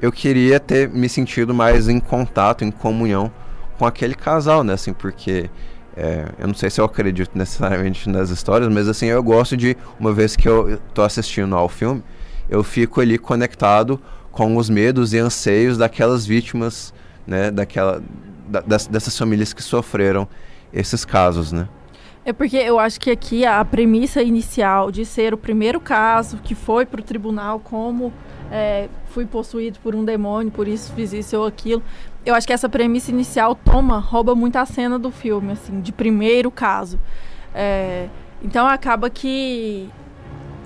eu 0.01 0.11
queria 0.11 0.59
ter 0.59 0.89
me 0.89 1.09
sentido 1.09 1.53
mais 1.53 1.89
em 1.89 1.99
contato, 1.99 2.63
em 2.63 2.71
comunhão 2.71 3.31
com 3.77 3.85
aquele 3.85 4.15
casal, 4.15 4.63
né? 4.63 4.73
Assim, 4.73 4.93
porque 4.93 5.49
é, 5.95 6.25
eu 6.39 6.47
não 6.47 6.53
sei 6.53 6.69
se 6.69 6.79
eu 6.79 6.85
acredito 6.85 7.31
necessariamente 7.35 8.07
nas 8.09 8.29
histórias, 8.29 8.71
mas 8.71 8.87
assim, 8.87 9.07
eu 9.07 9.21
gosto 9.21 9.57
de, 9.57 9.75
uma 9.99 10.13
vez 10.13 10.35
que 10.35 10.47
eu 10.47 10.79
tô 10.93 11.01
assistindo 11.01 11.55
ao 11.55 11.67
filme, 11.67 12.03
eu 12.49 12.63
fico 12.63 13.01
ali 13.01 13.17
conectado 13.17 13.99
com 14.31 14.55
os 14.55 14.69
medos 14.69 15.13
e 15.13 15.17
anseios 15.17 15.77
daquelas 15.77 16.25
vítimas, 16.25 16.93
né? 17.25 17.51
Daquela, 17.51 18.01
da, 18.47 18.61
das, 18.61 18.87
dessas 18.87 19.17
famílias 19.17 19.53
que 19.53 19.61
sofreram 19.61 20.27
esses 20.73 21.05
casos, 21.05 21.51
né? 21.51 21.67
É 22.25 22.33
porque 22.33 22.57
eu 22.57 22.77
acho 22.77 22.99
que 22.99 23.09
aqui 23.09 23.45
a 23.45 23.63
premissa 23.63 24.21
inicial 24.21 24.91
de 24.91 25.05
ser 25.05 25.33
o 25.33 25.37
primeiro 25.37 25.79
caso 25.79 26.37
que 26.43 26.53
foi 26.53 26.85
para 26.85 26.99
o 26.99 27.03
tribunal 27.03 27.59
como 27.59 28.11
é, 28.51 28.89
fui 29.09 29.25
possuído 29.25 29.79
por 29.79 29.95
um 29.95 30.03
demônio, 30.03 30.51
por 30.51 30.67
isso 30.67 30.91
fiz 30.93 31.13
isso 31.13 31.37
ou 31.37 31.45
aquilo. 31.45 31.81
Eu 32.25 32.35
acho 32.35 32.45
que 32.45 32.51
essa 32.51 32.67
premissa 32.67 33.11
inicial 33.11 33.55
toma, 33.55 33.97
rouba 33.97 34.35
muito 34.35 34.57
a 34.57 34.65
cena 34.65 34.99
do 34.99 35.09
filme, 35.09 35.53
assim, 35.53 35.79
de 35.79 35.93
primeiro 35.93 36.51
caso. 36.51 36.99
É, 37.55 38.09
então 38.43 38.67
acaba 38.67 39.09
que 39.09 39.89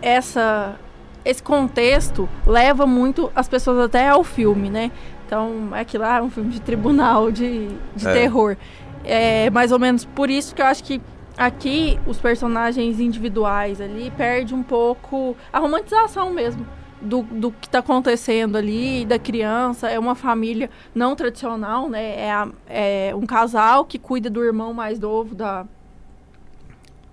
essa 0.01 0.75
esse 1.24 1.42
contexto 1.42 2.28
leva 2.46 2.86
muito 2.86 3.32
as 3.36 3.48
pessoas 3.48 3.80
até 3.80 4.10
ao 4.10 4.24
filme, 4.24 4.70
né? 4.70 4.92
Então 5.25 5.70
é 5.75 5.82
aquilo 5.82 6.04
lá, 6.04 6.18
é 6.18 6.22
um 6.22 6.30
filme 6.30 6.51
de 6.51 6.62
tribunal, 6.62 7.32
de, 7.32 7.70
de 7.96 8.08
é. 8.08 8.13
terror. 8.13 8.58
É 9.04 9.50
mais 9.50 9.72
ou 9.72 9.80
menos 9.80 10.06
por 10.06 10.30
isso 10.30 10.54
que 10.54 10.62
eu 10.62 10.66
acho 10.66 10.84
que 10.84 11.01
aqui 11.38 12.00
os 12.06 12.18
personagens 12.20 13.00
individuais 13.00 13.80
ali 13.82 14.12
perde 14.12 14.54
um 14.54 14.62
pouco 14.62 15.36
a 15.51 15.60
romantização 15.60 16.32
mesmo 16.32 16.66
do, 17.01 17.24
do 17.24 17.51
que 17.51 17.68
está 17.68 17.80
acontecendo 17.80 18.56
ali, 18.58 19.06
da 19.06 19.18
criança. 19.18 19.90
É 19.90 19.98
uma 19.98 20.16
família 20.16 20.70
não 20.94 21.16
tradicional, 21.16 21.90
né? 21.90 22.20
É, 22.20 22.32
a, 22.32 22.48
é 22.70 23.13
um 23.16 23.25
casal 23.25 23.86
que 23.86 23.98
cuida 23.98 24.30
do 24.30 24.44
irmão 24.44 24.74
mais 24.74 25.00
novo 25.00 25.34
da, 25.34 25.66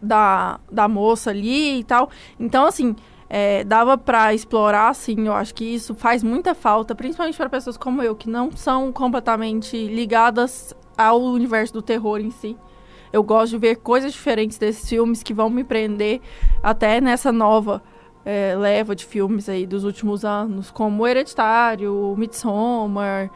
da, 0.01 0.61
da 0.71 0.87
moça 0.87 1.31
ali 1.31 1.81
e 1.81 1.85
tal. 1.85 2.11
Então, 2.39 2.67
assim, 2.67 2.95
é, 3.31 3.63
dava 3.65 3.99
para 3.99 4.33
explorar, 4.33 4.89
assim, 4.89 5.27
eu 5.27 5.35
acho 5.35 5.55
que 5.55 5.65
isso 5.65 5.95
faz 5.95 6.23
muita 6.23 6.55
falta, 6.55 6.95
principalmente 6.95 7.37
para 7.37 7.49
pessoas 7.49 7.77
como 7.77 8.03
eu, 8.03 8.15
que 8.15 8.29
não 8.29 8.51
são 8.51 8.91
completamente 8.91 9.77
ligadas 9.87 10.75
ao 10.97 11.21
universo 11.21 11.75
do 11.75 11.83
terror 11.83 12.21
em 12.21 12.31
si. 12.31 12.57
Eu 13.13 13.23
gosto 13.23 13.53
de 13.53 13.59
ver 13.59 13.77
coisas 13.77 14.13
diferentes 14.13 14.59
desses 14.59 14.89
filmes 14.89 15.23
que 15.23 15.35
vão 15.35 15.49
me 15.49 15.65
prender 15.65 16.21
até 16.63 17.01
nessa 17.01 17.33
nova 17.33 17.83
é, 18.25 18.55
leva 18.57 18.95
de 18.95 19.05
filmes 19.05 19.49
aí 19.49 19.67
dos 19.67 19.85
últimos 19.85 20.25
anos, 20.25 20.71
como 20.71 21.07
Hereditário, 21.07 22.15
Midsommar, 22.17 23.31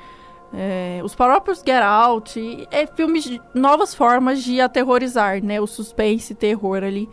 é, 0.53 1.01
os 1.03 1.15
próprios 1.15 1.61
Get 1.61 1.83
Out, 1.83 2.39
e, 2.39 2.69
é 2.71 2.87
filmes 2.87 3.25
de 3.25 3.41
novas 3.55 3.95
formas 3.95 4.43
de 4.43 4.61
aterrorizar, 4.61 5.43
né? 5.43 5.61
O 5.61 5.67
suspense 5.67 6.35
e 6.35 6.37
terror 6.37 6.85
ali. 6.85 7.09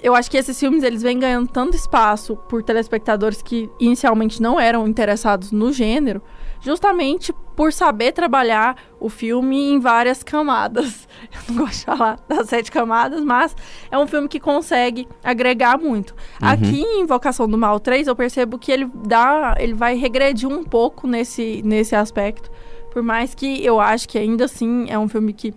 Eu 0.00 0.14
acho 0.14 0.30
que 0.30 0.36
esses 0.36 0.58
filmes 0.58 0.84
eles 0.84 1.02
vêm 1.02 1.18
ganhando 1.18 1.48
tanto 1.48 1.76
espaço 1.76 2.36
por 2.48 2.62
telespectadores 2.62 3.42
que 3.42 3.68
inicialmente 3.80 4.40
não 4.40 4.58
eram 4.58 4.86
interessados 4.86 5.50
no 5.50 5.72
gênero, 5.72 6.22
justamente 6.60 7.32
por 7.56 7.72
saber 7.72 8.12
trabalhar 8.12 8.76
o 9.00 9.08
filme 9.08 9.72
em 9.72 9.80
várias 9.80 10.22
camadas. 10.22 11.08
Eu 11.34 11.54
não 11.54 11.64
gosto 11.64 11.80
de 11.80 11.84
falar 11.84 12.20
das 12.28 12.48
sete 12.48 12.70
camadas, 12.70 13.24
mas 13.24 13.56
é 13.90 13.98
um 13.98 14.06
filme 14.06 14.28
que 14.28 14.38
consegue 14.38 15.08
agregar 15.22 15.76
muito. 15.76 16.14
Uhum. 16.40 16.48
Aqui 16.48 16.80
em 16.80 17.00
Invocação 17.00 17.48
do 17.48 17.58
Mal 17.58 17.80
3, 17.80 18.06
eu 18.06 18.14
percebo 18.14 18.58
que 18.58 18.70
ele 18.70 18.88
dá, 19.06 19.56
ele 19.58 19.74
vai 19.74 19.96
regredir 19.96 20.48
um 20.48 20.62
pouco 20.62 21.08
nesse, 21.08 21.60
nesse 21.64 21.96
aspecto. 21.96 22.48
Por 22.92 23.02
mais 23.02 23.34
que 23.34 23.64
eu 23.64 23.80
acho 23.80 24.08
que 24.08 24.16
ainda 24.16 24.44
assim 24.44 24.86
é 24.88 24.98
um 24.98 25.08
filme 25.08 25.32
que 25.32 25.52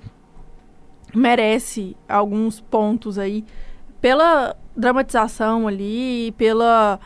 merece 1.13 1.95
alguns 2.07 2.59
pontos 2.59 3.19
aí 3.19 3.45
pela 4.01 4.55
dramatização 4.75 5.67
ali, 5.67 6.33
pela 6.37 6.99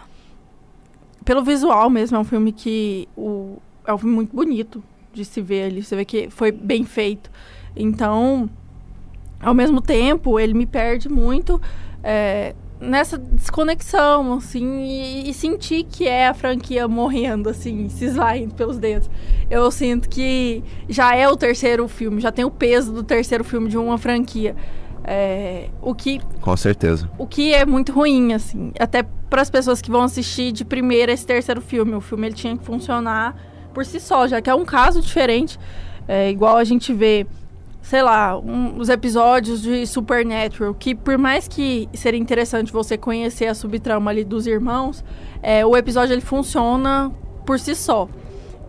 pelo 1.26 1.44
visual 1.44 1.90
mesmo, 1.90 2.16
é 2.16 2.20
um 2.20 2.24
filme 2.24 2.52
que 2.52 3.10
o, 3.18 3.58
é 3.86 3.94
um 3.94 3.98
filme 3.98 4.14
muito 4.14 4.36
bonito 4.36 4.84
de 5.12 5.26
se 5.26 5.42
ver 5.42 5.64
ali. 5.64 5.84
Você 5.84 5.96
vê 5.96 6.06
que 6.06 6.30
foi 6.30 6.52
bem 6.52 6.86
feito. 6.86 7.32
Então, 7.76 8.48
ao 9.42 9.54
mesmo 9.54 9.82
tempo, 9.82 10.40
ele 10.40 10.54
me 10.54 10.68
perde 10.68 11.10
muito 11.10 11.60
é, 12.04 12.54
nessa 12.80 13.18
desconexão, 13.18 14.34
assim, 14.34 14.84
e, 14.84 15.30
e, 15.30 15.34
sentir 15.34 15.84
que 15.84 16.08
é 16.08 16.28
a 16.28 16.34
franquia 16.34 16.88
morrendo, 16.88 17.50
assim, 17.50 17.90
se 17.90 18.06
esvaindo 18.06 18.54
pelos 18.54 18.78
dedos. 18.78 19.10
Eu 19.50 19.72
sinto 19.72 20.08
que 20.08 20.64
já 20.88 21.16
é 21.16 21.28
o 21.28 21.36
terceiro 21.36 21.88
filme, 21.88 22.22
já 22.22 22.32
tem 22.32 22.46
o 22.46 22.52
peso 22.52 22.94
do 22.94 23.04
terceiro 23.04 23.44
filme 23.44 23.68
de 23.68 23.78
uma 23.78 23.98
franquia. 23.98 24.56
É, 25.08 25.70
o 25.84 25.94
que 25.94 26.20
com 26.42 26.58
certeza 26.58 27.08
o 27.16 27.28
que 27.28 27.54
é 27.54 27.64
muito 27.64 27.92
ruim 27.92 28.34
assim 28.34 28.72
até 28.80 29.04
para 29.04 29.40
as 29.40 29.52
pessoas 29.52 29.80
que 29.80 29.92
vão 29.92 30.02
assistir 30.02 30.52
de 30.52 30.66
primeira 30.66 31.12
esse 31.12 31.24
terceiro 31.24 31.62
filme 31.62 31.94
o 31.94 32.02
filme 32.02 32.26
ele 32.26 32.34
tinha 32.34 32.58
que 32.58 32.66
funcionar 32.66 33.36
por 33.76 33.86
si 33.86 34.00
só, 34.00 34.26
já 34.26 34.42
que 34.42 34.50
é 34.50 34.56
um 34.56 34.64
caso 34.64 35.02
diferente. 35.02 35.60
É, 36.08 36.32
igual 36.32 36.56
a 36.56 36.64
gente 36.64 36.94
vê, 36.94 37.28
sei 37.82 38.02
lá, 38.02 38.40
um, 38.40 38.80
os 38.80 38.88
episódios 38.88 39.62
de 39.62 39.86
Supernatural, 39.86 40.74
que 40.74 40.96
por 40.96 41.18
mais 41.18 41.48
que 41.48 41.90
seria 41.94 42.20
interessante 42.20 42.72
você 42.72 42.98
conhecer 42.98 43.48
a 43.48 43.54
subtrama 43.54 44.10
ali 44.10 44.24
dos 44.24 44.48
irmãos, 44.48 45.04
é, 45.44 45.66
o 45.66 45.76
episódio 45.76 46.14
ele 46.14 46.22
funciona 46.22 47.12
por 47.46 47.60
si 47.60 47.76
só. 47.76 48.08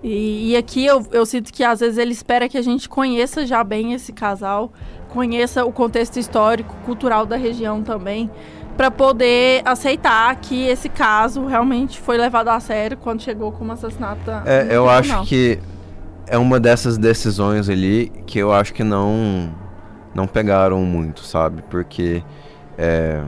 E, 0.07 0.53
e, 0.53 0.57
aqui 0.57 0.87
eu, 0.87 1.05
eu 1.11 1.27
sinto 1.27 1.53
que 1.53 1.65
às 1.65 1.81
vezes 1.81 1.99
ele 1.99 2.13
espera 2.13 2.49
que 2.49 2.57
a 2.57 2.63
gente 2.63 2.89
conheça 2.89 3.45
já 3.45 3.65
bem 3.65 3.93
esse 3.93 4.13
casal, 4.13 4.73
conheça 5.09 5.65
o 5.65 5.73
contexto 5.73 6.17
histórico, 6.17 6.73
cultural 6.85 7.27
da 7.27 7.37
região 7.37 7.83
também, 7.83 8.31
para 8.77 8.89
poder 8.89 9.63
aceitar 9.65 10.37
que 10.37 10.65
esse 10.69 10.89
caso 10.89 11.45
realmente 11.47 12.01
foi 12.01 12.17
levado 12.17 12.51
a 12.51 12.61
sério 12.61 12.97
quando 12.97 13.21
chegou 13.21 13.51
como 13.51 13.73
assassinato. 13.73 14.31
É, 14.45 14.69
eu 14.71 14.89
acho 14.89 15.25
que 15.25 15.59
é 16.29 16.39
uma 16.39 16.61
dessas 16.61 16.97
decisões 16.97 17.69
ali 17.69 18.13
que 18.27 18.39
eu 18.39 18.53
acho 18.53 18.73
que 18.73 18.85
não 18.85 19.53
não 20.15 20.29
pegaram 20.29 20.83
muito, 20.83 21.23
sabe? 21.23 21.63
Porque 21.69 22.23
é, 22.79 23.25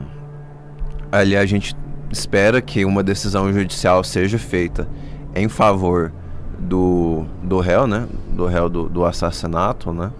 ali 1.11 1.35
a 1.35 1.45
gente 1.45 1.75
espera 2.09 2.61
que 2.61 2.85
uma 2.85 3.03
decisão 3.03 3.51
judicial 3.51 4.01
seja 4.01 4.39
feita 4.39 4.87
em 5.35 5.49
favor 5.49 6.13
do, 6.59 7.25
do 7.41 7.59
réu, 7.59 7.87
né? 7.87 8.07
Do 8.33 8.45
réu 8.45 8.69
do, 8.69 8.89
do 8.89 9.05
assassinato, 9.05 9.93
né? 9.93 10.11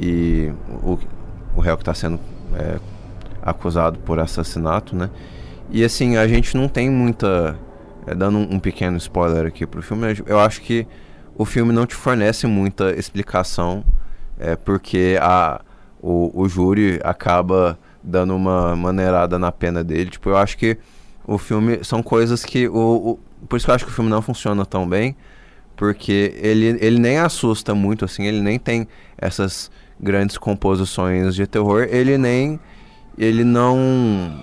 E 0.00 0.52
o, 0.82 0.98
o 1.54 1.60
réu 1.60 1.76
que 1.76 1.82
está 1.82 1.94
sendo 1.94 2.18
é, 2.54 2.78
acusado 3.42 3.98
por 3.98 4.18
assassinato, 4.18 4.96
né? 4.96 5.10
E 5.70 5.84
assim, 5.84 6.16
a 6.16 6.26
gente 6.26 6.56
não 6.56 6.68
tem 6.68 6.90
muita. 6.90 7.58
É, 8.06 8.14
dando 8.14 8.38
um, 8.38 8.54
um, 8.54 8.58
pequeno 8.58 8.96
spoiler 8.96 9.46
aqui 9.46 9.64
pro 9.64 9.80
filme, 9.80 10.22
eu 10.26 10.40
acho 10.40 10.60
que 10.60 10.86
o 11.36 11.44
filme 11.44 11.72
não 11.72 11.86
te 11.86 11.94
fornece 11.94 12.48
muita 12.48 12.90
explicação, 12.92 13.84
é, 14.38 14.56
porque 14.56 15.16
a, 15.20 15.60
o, 16.00 16.42
o 16.42 16.48
júri 16.48 17.00
acaba 17.04 17.78
dando 18.02 18.34
uma 18.34 18.74
maneirada 18.74 19.38
na 19.38 19.52
pena 19.52 19.84
dele. 19.84 20.10
Tipo, 20.10 20.30
eu 20.30 20.36
acho 20.36 20.58
que 20.58 20.76
o 21.24 21.38
filme 21.38 21.84
são 21.84 22.02
coisas 22.02 22.44
que. 22.44 22.68
O, 22.68 22.74
o, 23.12 23.46
por 23.46 23.56
isso 23.56 23.66
que 23.66 23.70
eu 23.70 23.74
acho 23.74 23.84
que 23.84 23.90
o 23.90 23.94
filme 23.94 24.10
não 24.10 24.20
funciona 24.20 24.66
tão 24.66 24.88
bem. 24.88 25.16
Porque 25.76 26.34
ele, 26.36 26.78
ele 26.80 26.98
nem 26.98 27.18
assusta 27.18 27.74
muito, 27.74 28.04
assim, 28.04 28.24
ele 28.24 28.40
nem 28.40 28.58
tem 28.58 28.86
essas 29.18 29.70
grandes 30.00 30.36
composições 30.36 31.34
de 31.34 31.46
terror, 31.46 31.86
ele 31.90 32.18
nem. 32.18 32.58
Ele 33.16 33.44
não. 33.44 34.40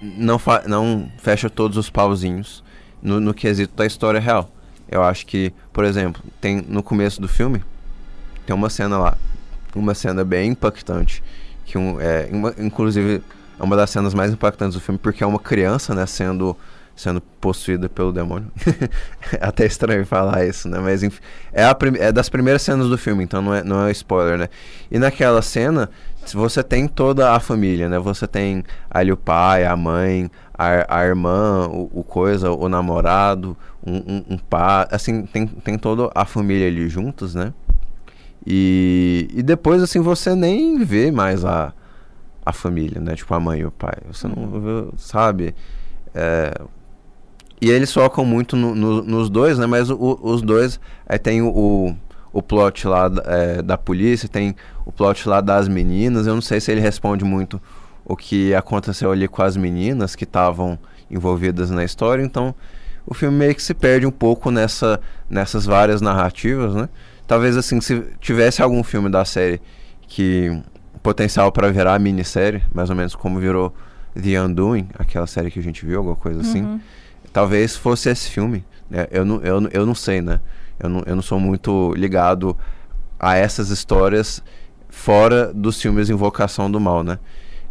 Não, 0.00 0.38
fa, 0.38 0.64
não 0.66 1.10
fecha 1.18 1.48
todos 1.48 1.76
os 1.76 1.88
pauzinhos 1.88 2.62
no, 3.00 3.20
no 3.20 3.32
quesito 3.32 3.74
da 3.76 3.86
história 3.86 4.20
real. 4.20 4.50
Eu 4.88 5.02
acho 5.02 5.24
que, 5.26 5.52
por 5.72 5.84
exemplo, 5.84 6.22
tem 6.40 6.62
no 6.68 6.82
começo 6.82 7.20
do 7.20 7.28
filme, 7.28 7.62
tem 8.44 8.54
uma 8.54 8.68
cena 8.68 8.98
lá, 8.98 9.16
uma 9.74 9.94
cena 9.94 10.24
bem 10.24 10.50
impactante, 10.50 11.22
que 11.64 11.78
um, 11.78 12.00
é, 12.00 12.28
uma, 12.30 12.54
inclusive 12.58 13.22
é 13.58 13.62
uma 13.62 13.76
das 13.76 13.90
cenas 13.90 14.12
mais 14.12 14.32
impactantes 14.32 14.74
do 14.74 14.80
filme, 14.80 14.98
porque 14.98 15.22
é 15.22 15.26
uma 15.26 15.38
criança, 15.38 15.94
né, 15.94 16.04
sendo 16.04 16.56
sendo 16.94 17.20
possuída 17.20 17.88
pelo 17.88 18.12
demônio. 18.12 18.48
É 19.32 19.38
até 19.46 19.66
estranho 19.66 20.04
falar 20.06 20.46
isso, 20.46 20.68
né? 20.68 20.78
Mas 20.78 21.02
enfim, 21.02 21.20
é, 21.52 21.64
a 21.64 21.76
é 21.98 22.12
das 22.12 22.28
primeiras 22.28 22.62
cenas 22.62 22.88
do 22.88 22.98
filme, 22.98 23.24
então 23.24 23.42
não 23.42 23.54
é, 23.54 23.64
não 23.64 23.86
é 23.86 23.90
spoiler, 23.92 24.38
né? 24.38 24.48
E 24.90 24.98
naquela 24.98 25.42
cena, 25.42 25.90
você 26.32 26.62
tem 26.62 26.86
toda 26.86 27.32
a 27.32 27.40
família, 27.40 27.88
né? 27.88 27.98
Você 27.98 28.26
tem 28.26 28.62
ali 28.90 29.10
o 29.10 29.16
pai, 29.16 29.64
a 29.64 29.76
mãe, 29.76 30.30
a, 30.54 31.00
a 31.00 31.04
irmã, 31.04 31.66
o, 31.68 31.90
o 31.92 32.04
coisa, 32.04 32.50
o 32.50 32.68
namorado, 32.68 33.56
um, 33.84 33.96
um, 33.96 34.24
um 34.30 34.38
pai, 34.38 34.86
assim, 34.90 35.22
tem, 35.26 35.46
tem 35.46 35.78
toda 35.78 36.10
a 36.14 36.24
família 36.24 36.68
ali 36.68 36.88
juntos, 36.88 37.34
né? 37.34 37.52
E, 38.46 39.28
e 39.32 39.42
depois, 39.42 39.82
assim, 39.82 40.00
você 40.00 40.34
nem 40.34 40.84
vê 40.84 41.10
mais 41.10 41.44
a, 41.44 41.72
a 42.44 42.52
família, 42.52 43.00
né? 43.00 43.14
Tipo, 43.14 43.34
a 43.34 43.40
mãe 43.40 43.60
e 43.60 43.64
o 43.64 43.70
pai. 43.70 43.94
Você 44.10 44.28
não 44.28 44.60
vê, 44.60 44.96
sabe? 44.96 45.54
É, 46.14 46.52
e 47.62 47.70
eles 47.70 47.92
focam 47.92 48.24
muito 48.24 48.56
no, 48.56 48.74
no, 48.74 49.02
nos 49.04 49.30
dois, 49.30 49.56
né? 49.56 49.66
Mas 49.66 49.88
o, 49.88 50.18
os 50.20 50.42
dois. 50.42 50.80
Aí 51.06 51.16
tem 51.16 51.42
o, 51.42 51.46
o, 51.46 51.96
o 52.32 52.42
plot 52.42 52.88
lá 52.88 53.08
é, 53.24 53.62
da 53.62 53.78
polícia, 53.78 54.28
tem 54.28 54.56
o 54.84 54.90
plot 54.90 55.28
lá 55.28 55.40
das 55.40 55.68
meninas. 55.68 56.26
Eu 56.26 56.34
não 56.34 56.42
sei 56.42 56.60
se 56.60 56.72
ele 56.72 56.80
responde 56.80 57.24
muito 57.24 57.62
o 58.04 58.16
que 58.16 58.52
aconteceu 58.52 59.12
ali 59.12 59.28
com 59.28 59.44
as 59.44 59.56
meninas 59.56 60.16
que 60.16 60.24
estavam 60.24 60.76
envolvidas 61.08 61.70
na 61.70 61.84
história. 61.84 62.24
Então 62.24 62.52
o 63.06 63.14
filme 63.14 63.38
meio 63.38 63.54
que 63.54 63.62
se 63.62 63.74
perde 63.74 64.04
um 64.06 64.10
pouco 64.10 64.50
nessa, 64.50 64.98
nessas 65.30 65.64
várias 65.64 66.00
narrativas, 66.00 66.74
né? 66.74 66.88
Talvez 67.28 67.56
assim, 67.56 67.80
se 67.80 68.02
tivesse 68.20 68.60
algum 68.60 68.82
filme 68.82 69.08
da 69.08 69.24
série 69.24 69.60
que 70.08 70.50
potencial 71.00 71.52
para 71.52 71.70
virar 71.70 71.96
minissérie, 72.00 72.60
mais 72.74 72.90
ou 72.90 72.96
menos 72.96 73.14
como 73.14 73.38
virou 73.38 73.72
The 74.20 74.42
Undoing, 74.42 74.88
aquela 74.98 75.28
série 75.28 75.48
que 75.48 75.60
a 75.60 75.62
gente 75.62 75.86
viu, 75.86 75.98
alguma 75.98 76.16
coisa 76.16 76.40
assim. 76.40 76.62
Uhum 76.62 76.80
talvez 77.32 77.76
fosse 77.76 78.10
esse 78.10 78.30
filme. 78.30 78.64
Né? 78.90 79.06
Eu, 79.10 79.24
não, 79.24 79.40
eu, 79.40 79.68
eu 79.72 79.86
não 79.86 79.94
sei, 79.94 80.20
né? 80.20 80.40
Eu 80.78 80.88
não, 80.88 81.02
eu 81.06 81.14
não 81.16 81.22
sou 81.22 81.40
muito 81.40 81.92
ligado 81.94 82.56
a 83.18 83.36
essas 83.36 83.70
histórias 83.70 84.42
fora 84.88 85.52
dos 85.52 85.80
filmes 85.80 86.10
Invocação 86.10 86.70
do 86.70 86.78
Mal, 86.78 87.02
né? 87.02 87.18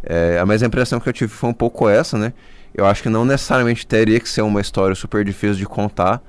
É, 0.02 0.44
mas 0.44 0.62
a 0.62 0.66
impressão 0.66 0.98
que 0.98 1.08
eu 1.08 1.12
tive 1.12 1.32
foi 1.32 1.48
um 1.48 1.54
pouco 1.54 1.88
essa, 1.88 2.18
né? 2.18 2.32
Eu 2.74 2.86
acho 2.86 3.02
que 3.02 3.08
não 3.08 3.24
necessariamente 3.24 3.86
teria 3.86 4.18
que 4.18 4.28
ser 4.28 4.42
uma 4.42 4.60
história 4.60 4.94
super 4.94 5.24
difícil 5.24 5.56
de 5.56 5.66
contar, 5.66 6.20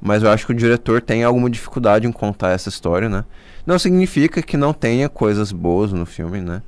mas 0.00 0.22
eu 0.22 0.30
acho 0.30 0.46
que 0.46 0.52
o 0.52 0.54
diretor 0.54 1.00
tem 1.00 1.22
alguma 1.22 1.48
dificuldade 1.48 2.06
em 2.06 2.12
contar 2.12 2.50
essa 2.50 2.68
história, 2.68 3.08
né? 3.08 3.24
Não 3.66 3.78
significa 3.78 4.42
que 4.42 4.56
não 4.56 4.72
tenha 4.72 5.08
coisas 5.08 5.52
boas 5.52 5.92
no 5.92 6.06
filme, 6.06 6.40
né? 6.40 6.62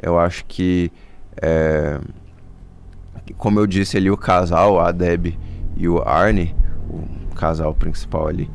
Eu 0.00 0.18
acho 0.18 0.44
que, 0.46 0.90
é, 1.42 1.98
como 3.36 3.58
eu 3.58 3.66
disse 3.66 3.96
ali, 3.96 4.10
o 4.10 4.16
casal, 4.16 4.80
a 4.80 4.92
Deb 4.92 5.36
e 5.76 5.88
o 5.88 6.02
Arne, 6.02 6.54
o 6.88 7.34
casal 7.34 7.74
principal 7.74 8.28
ali, 8.28 8.50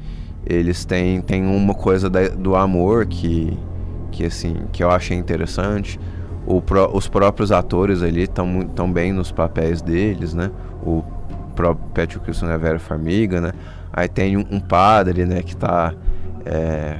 eles 0.45 0.85
têm, 0.85 1.21
têm 1.21 1.45
uma 1.45 1.73
coisa 1.73 2.09
da, 2.09 2.27
do 2.27 2.55
amor 2.55 3.05
que, 3.05 3.57
que 4.11 4.25
assim 4.25 4.55
que 4.71 4.83
eu 4.83 4.89
achei 4.89 5.15
interessante. 5.17 5.99
Pro, 6.65 6.89
os 6.95 7.07
próprios 7.07 7.51
atores 7.51 8.01
ali 8.01 8.23
estão 8.23 8.63
tão 8.75 8.91
bem 8.91 9.13
nos 9.13 9.31
papéis 9.31 9.81
deles, 9.81 10.33
né? 10.33 10.49
O 10.83 11.03
próprio 11.55 11.87
Patrick 11.93 12.27
Wilson 12.27 12.47
a 12.47 12.57
Vera 12.57 12.79
Farmiga, 12.79 13.39
né? 13.39 13.51
Aí 13.93 14.07
tem 14.07 14.35
um, 14.35 14.45
um 14.49 14.59
padre, 14.59 15.25
né, 15.25 15.43
que 15.43 15.53
está 15.53 15.93
é, 16.45 16.97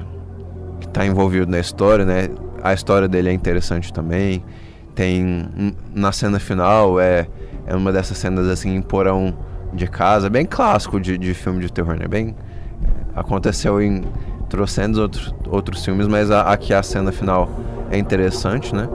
que 0.80 0.88
tá 0.90 1.06
envolvido 1.06 1.50
na 1.50 1.60
história, 1.60 2.06
né? 2.06 2.30
A 2.62 2.74
história 2.74 3.08
dele 3.08 3.30
é 3.30 3.34
interessante 3.34 3.92
também. 3.92 4.44
Tem 4.94 5.74
na 5.94 6.12
cena 6.12 6.40
final 6.40 7.00
é 7.00 7.28
é 7.66 7.76
uma 7.76 7.92
dessas 7.92 8.18
cenas 8.18 8.48
assim 8.48 8.80
porão 8.82 9.34
de 9.74 9.88
casa, 9.88 10.30
bem 10.30 10.46
clássico 10.46 11.00
de, 11.00 11.18
de 11.18 11.34
filme 11.34 11.62
de 11.62 11.72
terror, 11.72 11.96
né? 11.98 12.08
Bem. 12.08 12.36
Aconteceu 13.16 13.82
em 13.82 14.04
trocentos 14.50 14.98
outros, 15.00 15.36
outros 15.48 15.86
filmes, 15.86 16.08
mas 16.08 16.32
a, 16.32 16.42
aqui 16.42 16.74
a 16.74 16.84
cena 16.84 17.12
final 17.12 17.50
é 17.90 17.98
interessante, 17.98 18.76
né? 18.76 18.88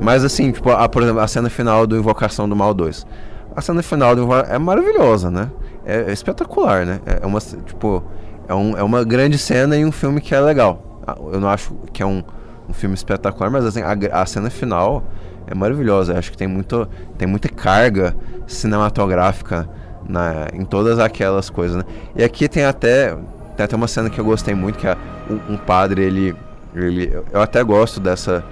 Mas 0.00 0.24
assim, 0.24 0.52
tipo, 0.52 0.70
a, 0.70 0.88
por 0.88 1.02
exemplo, 1.02 1.20
a 1.20 1.26
cena 1.28 1.48
final 1.48 1.86
do 1.86 1.96
Invocação 1.96 2.48
do 2.48 2.54
Mal 2.54 2.74
2. 2.74 3.06
A 3.54 3.60
cena 3.60 3.82
final 3.82 4.14
do 4.14 4.32
é 4.34 4.58
maravilhosa, 4.58 5.30
né? 5.30 5.50
É, 5.84 6.04
é 6.08 6.12
espetacular, 6.12 6.84
né? 6.84 7.00
É, 7.06 7.20
é 7.22 7.26
uma, 7.26 7.40
tipo, 7.40 8.02
é, 8.48 8.54
um, 8.54 8.76
é 8.76 8.82
uma 8.82 9.04
grande 9.04 9.38
cena 9.38 9.76
e 9.76 9.84
um 9.84 9.92
filme 9.92 10.20
que 10.20 10.34
é 10.34 10.40
legal. 10.40 11.00
Ah, 11.06 11.16
eu 11.32 11.40
não 11.40 11.48
acho 11.48 11.74
que 11.92 12.02
é 12.02 12.06
um, 12.06 12.22
um 12.68 12.72
filme 12.72 12.94
espetacular, 12.94 13.50
mas 13.50 13.64
assim, 13.64 13.80
a, 13.82 14.20
a 14.20 14.26
cena 14.26 14.50
final 14.50 15.04
é 15.46 15.54
maravilhosa. 15.54 16.12
Eu 16.12 16.18
acho 16.18 16.30
que 16.30 16.36
tem, 16.36 16.48
muito, 16.48 16.86
tem 17.16 17.26
muita 17.26 17.48
carga 17.48 18.14
cinematográfica 18.46 19.68
na, 20.08 20.48
em 20.52 20.64
todas 20.64 20.98
aquelas 20.98 21.50
coisas, 21.50 21.76
né? 21.78 21.84
E 22.14 22.24
aqui 22.24 22.48
tem 22.48 22.64
até 22.64 23.16
tem 23.56 23.64
até 23.64 23.74
uma 23.74 23.88
cena 23.88 24.10
que 24.10 24.18
eu 24.18 24.24
gostei 24.24 24.54
muito 24.54 24.78
que 24.78 24.86
é 24.86 24.96
um, 25.30 25.54
um 25.54 25.56
padre 25.56 26.02
ele 26.02 26.36
ele 26.74 27.12
eu 27.32 27.40
até 27.40 27.62
gosto 27.62 27.98
dessa 27.98 28.44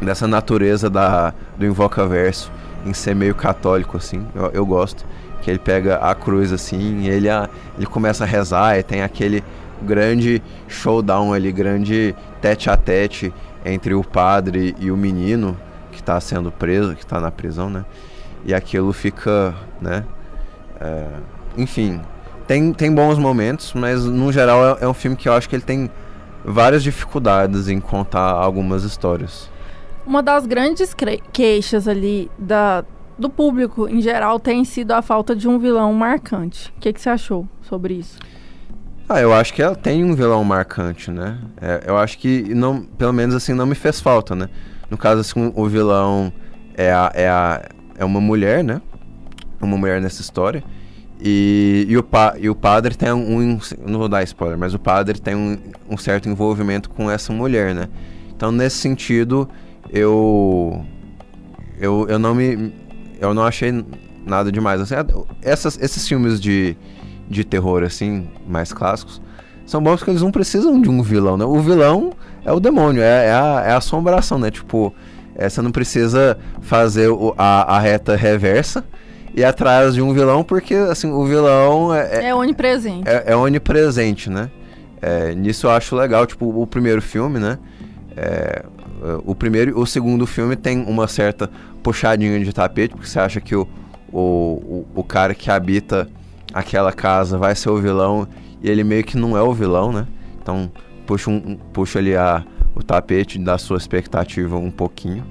dessa 0.00 0.26
natureza 0.26 0.90
da 0.90 1.32
do 1.56 1.64
invoca-verso 1.64 2.50
em 2.84 2.92
ser 2.92 3.14
meio 3.14 3.34
católico 3.34 3.96
assim. 3.96 4.26
Eu, 4.34 4.50
eu 4.52 4.66
gosto 4.66 5.04
que 5.42 5.50
ele 5.50 5.58
pega 5.58 5.96
a 5.96 6.14
cruz 6.14 6.52
assim, 6.52 7.02
e 7.02 7.08
ele 7.08 7.30
a, 7.30 7.48
ele 7.76 7.86
começa 7.86 8.24
a 8.24 8.26
rezar 8.26 8.78
e 8.78 8.82
tem 8.82 9.02
aquele 9.02 9.44
grande 9.82 10.42
showdown 10.66 11.32
ali, 11.32 11.52
grande 11.52 12.14
tete 12.40 12.68
a 12.68 12.76
tete 12.76 13.32
entre 13.64 13.94
o 13.94 14.02
padre 14.02 14.74
e 14.78 14.90
o 14.90 14.96
menino 14.96 15.56
que 15.92 16.00
está 16.00 16.20
sendo 16.20 16.50
preso, 16.50 16.94
que 16.94 17.02
está 17.02 17.20
na 17.20 17.30
prisão, 17.30 17.70
né? 17.70 17.84
E 18.44 18.54
aquilo 18.54 18.92
fica, 18.92 19.54
né? 19.80 20.04
É, 20.80 21.06
enfim, 21.56 22.00
tem, 22.46 22.72
tem 22.72 22.94
bons 22.94 23.18
momentos, 23.18 23.72
mas 23.74 24.04
no 24.04 24.32
geral 24.32 24.76
é, 24.76 24.84
é 24.84 24.88
um 24.88 24.94
filme 24.94 25.16
que 25.16 25.28
eu 25.28 25.32
acho 25.32 25.48
que 25.48 25.56
ele 25.56 25.62
tem 25.62 25.90
várias 26.44 26.82
dificuldades 26.82 27.68
em 27.68 27.80
contar 27.80 28.30
algumas 28.30 28.84
histórias. 28.84 29.50
Uma 30.06 30.22
das 30.22 30.46
grandes 30.46 30.94
queixas 31.32 31.88
ali 31.88 32.30
da, 32.38 32.84
do 33.18 33.28
público 33.28 33.88
em 33.88 34.00
geral 34.00 34.38
tem 34.38 34.64
sido 34.64 34.92
a 34.92 35.02
falta 35.02 35.34
de 35.34 35.48
um 35.48 35.58
vilão 35.58 35.92
marcante. 35.92 36.72
O 36.76 36.80
que, 36.80 36.92
que 36.92 37.00
você 37.00 37.10
achou 37.10 37.48
sobre 37.62 37.94
isso? 37.94 38.18
Ah, 39.08 39.20
eu 39.20 39.32
acho 39.32 39.54
que 39.54 39.62
ela 39.62 39.74
tem 39.74 40.04
um 40.04 40.14
vilão 40.14 40.42
marcante, 40.44 41.10
né? 41.10 41.38
É, 41.60 41.84
eu 41.86 41.96
acho 41.96 42.18
que, 42.18 42.54
não, 42.54 42.82
pelo 42.82 43.12
menos 43.12 43.34
assim, 43.34 43.52
não 43.54 43.66
me 43.66 43.74
fez 43.74 44.00
falta, 44.00 44.34
né? 44.34 44.48
No 44.90 44.96
caso, 44.96 45.20
assim, 45.20 45.52
o 45.54 45.66
vilão 45.66 46.32
é, 46.76 46.92
a, 46.92 47.12
é, 47.14 47.28
a, 47.28 47.62
é 47.96 48.04
uma 48.04 48.20
mulher, 48.20 48.62
né? 48.64 48.80
Uma 49.64 49.76
mulher 49.76 50.00
nessa 50.00 50.20
história. 50.20 50.62
E, 51.20 51.86
e, 51.88 51.96
o, 51.96 52.02
pa, 52.02 52.34
e 52.38 52.48
o 52.50 52.54
padre 52.54 52.94
tem 52.94 53.10
um. 53.12 53.58
Não 53.86 53.98
vou 53.98 54.08
dar 54.08 54.22
spoiler, 54.24 54.58
mas 54.58 54.74
o 54.74 54.78
padre 54.78 55.18
tem 55.18 55.34
um, 55.34 55.58
um 55.88 55.96
certo 55.96 56.28
envolvimento 56.28 56.90
com 56.90 57.10
essa 57.10 57.32
mulher, 57.32 57.74
né? 57.74 57.88
Então, 58.34 58.52
nesse 58.52 58.76
sentido, 58.76 59.48
eu. 59.90 60.84
Eu, 61.78 62.06
eu 62.08 62.18
não 62.18 62.34
me. 62.34 62.72
Eu 63.18 63.32
não 63.32 63.44
achei 63.44 63.72
nada 64.26 64.52
demais. 64.52 64.80
Assim, 64.80 64.94
essas, 65.42 65.78
esses 65.80 66.06
filmes 66.06 66.38
de, 66.38 66.76
de 67.28 67.44
terror, 67.44 67.82
assim, 67.82 68.28
mais 68.46 68.72
clássicos, 68.72 69.22
são 69.64 69.82
bons 69.82 69.96
porque 69.96 70.10
eles 70.10 70.22
não 70.22 70.30
precisam 70.30 70.80
de 70.80 70.90
um 70.90 71.02
vilão, 71.02 71.38
né? 71.38 71.46
O 71.46 71.58
vilão 71.60 72.12
é 72.44 72.52
o 72.52 72.60
demônio, 72.60 73.02
é, 73.02 73.28
é, 73.28 73.32
a, 73.32 73.62
é 73.66 73.72
a 73.72 73.78
assombração, 73.78 74.38
né? 74.38 74.50
Tipo, 74.50 74.92
é, 75.34 75.48
você 75.48 75.62
não 75.62 75.72
precisa 75.72 76.38
fazer 76.60 77.08
o, 77.08 77.34
a, 77.38 77.76
a 77.76 77.80
reta 77.80 78.14
reversa 78.16 78.84
e 79.36 79.44
atrás 79.44 79.94
de 79.94 80.00
um 80.00 80.14
vilão, 80.14 80.42
porque 80.42 80.74
assim, 80.74 81.12
o 81.12 81.24
vilão 81.26 81.94
é, 81.94 82.24
é, 82.24 82.28
é 82.28 82.34
onipresente. 82.34 83.06
É, 83.06 83.24
é, 83.26 83.36
onipresente, 83.36 84.30
né? 84.30 84.50
É, 85.00 85.34
nisso 85.34 85.66
eu 85.66 85.70
acho 85.70 85.94
legal, 85.94 86.24
tipo, 86.24 86.46
o 86.60 86.66
primeiro 86.66 87.02
filme, 87.02 87.38
né? 87.38 87.58
É, 88.16 88.64
o 89.26 89.34
primeiro 89.34 89.72
e 89.72 89.74
o 89.74 89.84
segundo 89.84 90.26
filme 90.26 90.56
tem 90.56 90.82
uma 90.82 91.06
certa 91.06 91.50
puxadinha 91.82 92.42
de 92.42 92.50
tapete, 92.50 92.94
porque 92.94 93.06
você 93.06 93.20
acha 93.20 93.38
que 93.38 93.54
o, 93.54 93.68
o, 94.10 94.18
o, 94.18 94.86
o 94.94 95.04
cara 95.04 95.34
que 95.34 95.50
habita 95.50 96.08
aquela 96.54 96.90
casa 96.90 97.36
vai 97.36 97.54
ser 97.54 97.68
o 97.68 97.76
vilão 97.76 98.26
e 98.62 98.70
ele 98.70 98.82
meio 98.82 99.04
que 99.04 99.18
não 99.18 99.36
é 99.36 99.42
o 99.42 99.52
vilão, 99.52 99.92
né? 99.92 100.06
Então 100.40 100.72
puxa, 101.06 101.30
um, 101.30 101.56
puxa 101.72 101.98
ali 101.98 102.16
a, 102.16 102.42
o 102.74 102.82
tapete 102.82 103.38
da 103.38 103.58
sua 103.58 103.76
expectativa 103.76 104.56
um 104.56 104.70
pouquinho. 104.70 105.24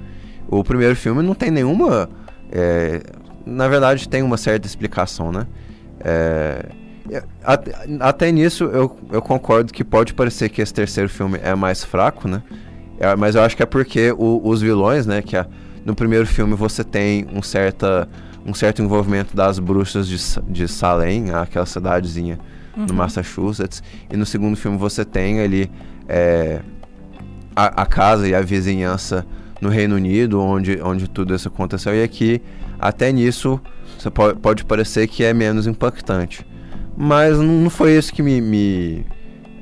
O 0.48 0.62
primeiro 0.62 0.94
filme 0.94 1.22
não 1.22 1.34
tem 1.34 1.50
nenhuma. 1.50 2.08
É, 2.52 3.02
na 3.46 3.68
verdade, 3.68 4.08
tem 4.08 4.22
uma 4.22 4.36
certa 4.36 4.66
explicação, 4.66 5.30
né? 5.30 5.46
É, 6.00 6.66
até, 7.44 7.72
até 8.00 8.32
nisso 8.32 8.64
eu, 8.64 8.98
eu 9.12 9.22
concordo 9.22 9.72
que 9.72 9.84
pode 9.84 10.12
parecer 10.12 10.48
que 10.48 10.60
esse 10.60 10.74
terceiro 10.74 11.08
filme 11.08 11.38
é 11.42 11.54
mais 11.54 11.84
fraco, 11.84 12.26
né? 12.26 12.42
É, 12.98 13.14
mas 13.14 13.34
eu 13.34 13.42
acho 13.42 13.56
que 13.56 13.62
é 13.62 13.66
porque 13.66 14.12
o, 14.12 14.40
os 14.44 14.60
vilões, 14.60 15.06
né? 15.06 15.22
Que 15.22 15.36
a, 15.36 15.46
no 15.84 15.94
primeiro 15.94 16.26
filme 16.26 16.54
você 16.54 16.82
tem 16.82 17.26
um, 17.32 17.42
certa, 17.42 18.08
um 18.44 18.52
certo 18.52 18.82
envolvimento 18.82 19.36
das 19.36 19.58
bruxas 19.58 20.08
de, 20.08 20.18
de 20.48 20.66
Salem, 20.66 21.30
aquela 21.30 21.66
cidadezinha 21.66 22.38
uhum. 22.76 22.86
no 22.86 22.94
Massachusetts. 22.94 23.82
E 24.10 24.16
no 24.16 24.26
segundo 24.26 24.56
filme 24.56 24.76
você 24.76 25.04
tem 25.04 25.40
ali 25.40 25.70
é, 26.08 26.60
a, 27.54 27.82
a, 27.82 27.86
casa 27.86 28.28
e 28.28 28.34
a 28.34 28.40
vizinhança 28.40 29.24
no 29.60 29.68
Reino 29.68 29.94
Unido, 29.94 30.40
onde, 30.40 30.80
onde 30.82 31.08
tudo 31.08 31.34
isso 31.34 31.48
aconteceu. 31.48 31.94
E 31.94 32.02
aqui, 32.02 32.42
até 32.78 33.12
nisso, 33.12 33.60
você 33.98 34.10
pode, 34.10 34.38
pode 34.38 34.64
parecer 34.64 35.06
que 35.08 35.24
é 35.24 35.32
menos 35.32 35.66
impactante. 35.66 36.46
Mas 36.96 37.38
não 37.38 37.68
foi 37.68 37.96
isso 37.96 38.12
que 38.12 38.22
me, 38.22 38.40
me 38.40 39.06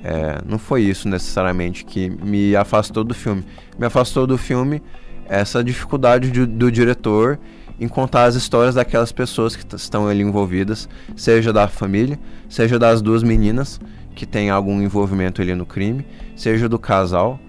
é, 0.05 0.38
não 0.46 0.59
foi 0.59 0.83
isso 0.83 1.09
necessariamente 1.09 1.85
que 1.85 2.11
me 2.11 2.55
afastou 2.55 3.03
do 3.03 3.14
filme. 3.14 3.42
Me 3.79 3.87
afastou 3.87 4.27
do 4.27 4.37
filme 4.37 4.83
essa 5.27 5.64
dificuldade 5.64 6.31
de, 6.31 6.44
do 6.44 6.70
diretor 6.70 7.38
em 7.81 7.88
contar 7.88 8.24
as 8.24 8.35
histórias 8.35 8.74
daquelas 8.74 9.11
pessoas 9.11 9.57
que 9.57 9.74
estão 9.74 10.07
ali 10.07 10.22
envolvidas, 10.22 10.88
seja 11.16 11.53
da 11.53 11.66
família, 11.66 12.18
seja 12.48 12.79
das 12.79 13.03
duas 13.03 13.22
meninas 13.22 13.81
que 14.14 14.27
têm 14.27 14.50
algum 14.50 14.81
envolvimento 14.81 15.42
ali 15.42 15.55
no 15.55 15.66
crime, 15.66 16.07
seja 16.37 16.68
do 16.68 16.79
casal, 16.79 17.40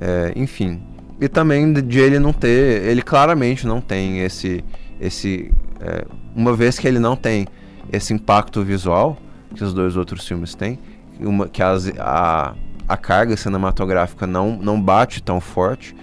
é, 0.00 0.32
enfim. 0.36 0.82
E 1.20 1.28
também 1.28 1.72
de 1.72 1.98
ele 1.98 2.18
não 2.18 2.32
ter, 2.32 2.84
ele 2.84 3.02
claramente 3.02 3.66
não 3.66 3.80
tem 3.80 4.20
esse, 4.20 4.64
esse, 5.00 5.52
é, 5.80 6.04
uma 6.34 6.54
vez 6.54 6.78
que 6.78 6.86
ele 6.86 6.98
não 6.98 7.16
tem 7.16 7.46
esse 7.92 8.12
impacto 8.12 8.62
visual 8.62 9.16
que 9.54 9.64
os 9.64 9.74
dois 9.74 9.96
outros 9.96 10.26
filmes 10.26 10.54
têm, 10.54 10.78
uma, 11.18 11.48
que 11.48 11.62
as, 11.62 11.88
a, 11.98 12.54
a 12.88 12.96
carga 12.96 13.36
cinematográfica 13.36 14.26
não, 14.26 14.56
não 14.56 14.80
bate 14.80 15.22
tão 15.22 15.40
forte, 15.40 15.96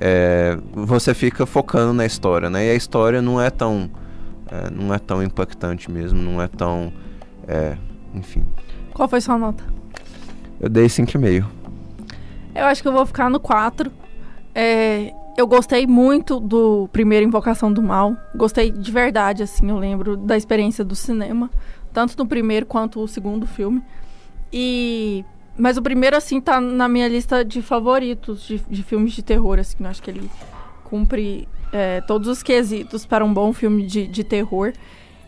é, 0.00 0.56
você 0.72 1.12
fica 1.12 1.44
focando 1.44 1.92
na 1.92 2.06
história, 2.06 2.48
né? 2.48 2.66
E 2.66 2.70
a 2.70 2.74
história 2.74 3.20
não 3.20 3.40
é 3.40 3.50
tão, 3.50 3.90
é, 4.50 4.70
não 4.70 4.94
é 4.94 4.98
tão 4.98 5.22
impactante 5.22 5.90
mesmo, 5.90 6.20
não 6.20 6.40
é 6.40 6.48
tão, 6.48 6.92
é, 7.46 7.76
enfim. 8.14 8.44
Qual 8.94 9.08
foi 9.08 9.20
sua 9.20 9.36
nota? 9.36 9.64
Eu 10.60 10.68
dei 10.68 10.86
5,5. 10.86 11.44
Eu 12.54 12.64
acho 12.64 12.82
que 12.82 12.88
eu 12.88 12.92
vou 12.92 13.06
ficar 13.06 13.28
no 13.28 13.38
4. 13.38 13.92
É, 14.54 15.12
eu 15.38 15.46
gostei 15.46 15.86
muito 15.86 16.40
do 16.40 16.88
primeiro 16.92 17.24
Invocação 17.24 17.72
do 17.72 17.80
Mal. 17.80 18.16
Gostei 18.34 18.72
de 18.72 18.90
verdade, 18.90 19.44
assim, 19.44 19.70
eu 19.70 19.78
lembro 19.78 20.16
da 20.16 20.36
experiência 20.36 20.84
do 20.84 20.96
cinema. 20.96 21.48
Tanto 21.92 22.18
no 22.18 22.26
primeiro 22.26 22.66
quanto 22.66 23.00
o 23.00 23.06
segundo 23.06 23.46
filme. 23.46 23.80
E. 24.52 25.24
Mas 25.56 25.76
o 25.76 25.82
primeiro, 25.82 26.16
assim, 26.16 26.40
tá 26.40 26.60
na 26.60 26.88
minha 26.88 27.06
lista 27.06 27.44
de 27.44 27.62
favoritos 27.62 28.42
de, 28.48 28.58
de 28.68 28.82
filmes 28.82 29.12
de 29.12 29.22
terror, 29.22 29.60
assim. 29.60 29.76
Eu 29.78 29.86
acho 29.86 30.02
que 30.02 30.10
ele 30.10 30.28
cumpre 30.82 31.48
é, 31.72 32.00
todos 32.00 32.26
os 32.26 32.42
quesitos 32.42 33.06
para 33.06 33.24
um 33.24 33.32
bom 33.32 33.52
filme 33.52 33.86
de, 33.86 34.08
de 34.08 34.24
terror. 34.24 34.72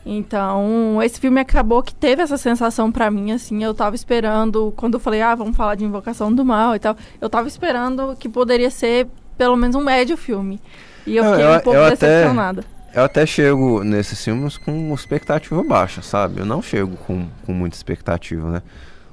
Então, 0.05 1.01
esse 1.03 1.21
filme 1.21 1.41
acabou 1.41 1.85
que 1.85 1.95
teve 1.95 2.21
essa 2.21 2.37
sensação 2.37 2.91
para 2.91 3.11
mim, 3.11 3.33
assim, 3.33 3.63
eu 3.63 3.75
tava 3.75 3.95
esperando, 3.95 4.73
quando 4.75 4.95
eu 4.95 5.01
falei, 5.01 5.21
ah, 5.21 5.35
vamos 5.35 5.55
falar 5.55 5.75
de 5.75 5.85
Invocação 5.85 6.33
do 6.35 6.43
Mal 6.43 6.75
e 6.75 6.79
tal, 6.79 6.97
eu 7.21 7.29
tava 7.29 7.47
esperando 7.47 8.17
que 8.17 8.27
poderia 8.27 8.71
ser 8.71 9.07
pelo 9.41 9.57
menos 9.57 9.75
um 9.75 9.83
médio 9.83 10.19
filme. 10.19 10.61
E 11.07 11.17
eu 11.17 11.25
fiquei 11.25 11.47
eu, 11.47 11.53
um 11.53 11.61
pouco 11.61 11.79
eu 11.79 11.89
decepcionada. 11.89 12.61
Até, 12.61 13.01
eu 13.01 13.05
até 13.05 13.25
chego 13.25 13.83
nesses 13.83 14.23
filmes 14.23 14.59
com 14.59 14.93
expectativa 14.93 15.65
baixa, 15.65 16.03
sabe? 16.03 16.41
Eu 16.41 16.45
não 16.45 16.61
chego 16.61 16.95
com, 16.99 17.27
com 17.47 17.55
muita 17.55 17.75
expectativa, 17.75 18.51
né? 18.51 18.63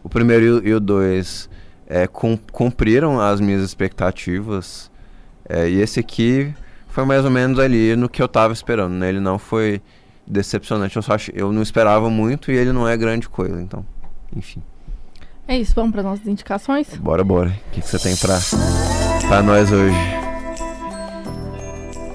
O 0.03 0.09
primeiro 0.09 0.67
e 0.67 0.73
o 0.73 0.81
dois 0.81 1.49
é, 1.87 2.05
cumpriram 2.51 3.21
as 3.21 3.39
minhas 3.39 3.61
expectativas. 3.61 4.91
É, 5.47 5.69
e 5.69 5.79
esse 5.79 5.97
aqui 5.97 6.53
foi 6.89 7.05
mais 7.05 7.23
ou 7.23 7.31
menos 7.31 7.57
ali 7.57 7.95
no 7.95 8.09
que 8.09 8.21
eu 8.21 8.27
tava 8.27 8.51
esperando, 8.51 8.95
né? 8.95 9.07
Ele 9.07 9.21
não 9.21 9.39
foi 9.39 9.81
decepcionante. 10.27 10.97
Eu, 10.97 11.01
só 11.01 11.13
ach... 11.13 11.29
eu 11.33 11.53
não 11.53 11.61
esperava 11.61 12.09
muito 12.09 12.51
e 12.51 12.55
ele 12.57 12.73
não 12.73 12.85
é 12.85 12.97
grande 12.97 13.29
coisa, 13.29 13.61
então, 13.61 13.85
enfim. 14.35 14.61
É 15.47 15.57
isso, 15.57 15.73
vamos 15.73 15.93
para 15.93 16.03
nossas 16.03 16.27
indicações? 16.27 16.93
Bora, 16.95 17.23
bora. 17.23 17.57
O 17.69 17.71
que, 17.71 17.79
que 17.79 17.87
você 17.87 17.97
tem 17.97 18.13
pra, 18.17 18.37
pra 19.27 19.43
nós 19.43 19.71
hoje? 19.71 19.95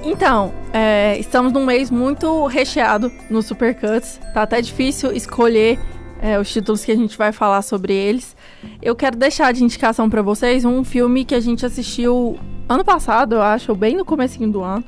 Então, 0.02 0.52
é, 0.72 1.18
estamos 1.18 1.52
num 1.52 1.64
mês 1.64 1.90
muito 1.90 2.46
recheado 2.46 3.12
no 3.30 3.42
Supercuts. 3.42 4.18
Tá 4.32 4.42
até 4.42 4.60
difícil 4.60 5.12
escolher 5.12 5.78
é, 6.20 6.38
os 6.38 6.50
títulos 6.50 6.84
que 6.84 6.90
a 6.90 6.96
gente 6.96 7.16
vai 7.16 7.30
falar 7.30 7.62
sobre 7.62 7.92
eles. 7.92 8.34
Eu 8.80 8.96
quero 8.96 9.16
deixar 9.16 9.52
de 9.52 9.62
indicação 9.62 10.08
para 10.08 10.22
vocês 10.22 10.64
um 10.64 10.82
filme 10.82 11.24
que 11.24 11.34
a 11.34 11.40
gente 11.40 11.64
assistiu 11.66 12.38
ano 12.68 12.84
passado, 12.84 13.34
eu 13.36 13.42
acho, 13.42 13.74
bem 13.74 13.96
no 13.96 14.04
comecinho 14.04 14.50
do 14.50 14.62
ano. 14.62 14.84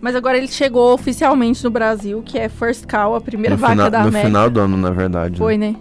Mas 0.00 0.16
agora 0.16 0.36
ele 0.36 0.48
chegou 0.48 0.92
oficialmente 0.92 1.62
no 1.62 1.70
Brasil, 1.70 2.22
que 2.24 2.36
é 2.36 2.48
First 2.48 2.86
Cow, 2.86 3.14
a 3.14 3.20
primeira 3.20 3.54
no 3.54 3.60
vaca 3.60 3.72
final, 3.72 3.90
da 3.90 4.00
América. 4.00 4.18
No 4.18 4.26
final 4.26 4.50
do 4.50 4.60
ano, 4.60 4.76
na 4.76 4.90
verdade. 4.90 5.38
Foi, 5.38 5.56
né? 5.56 5.76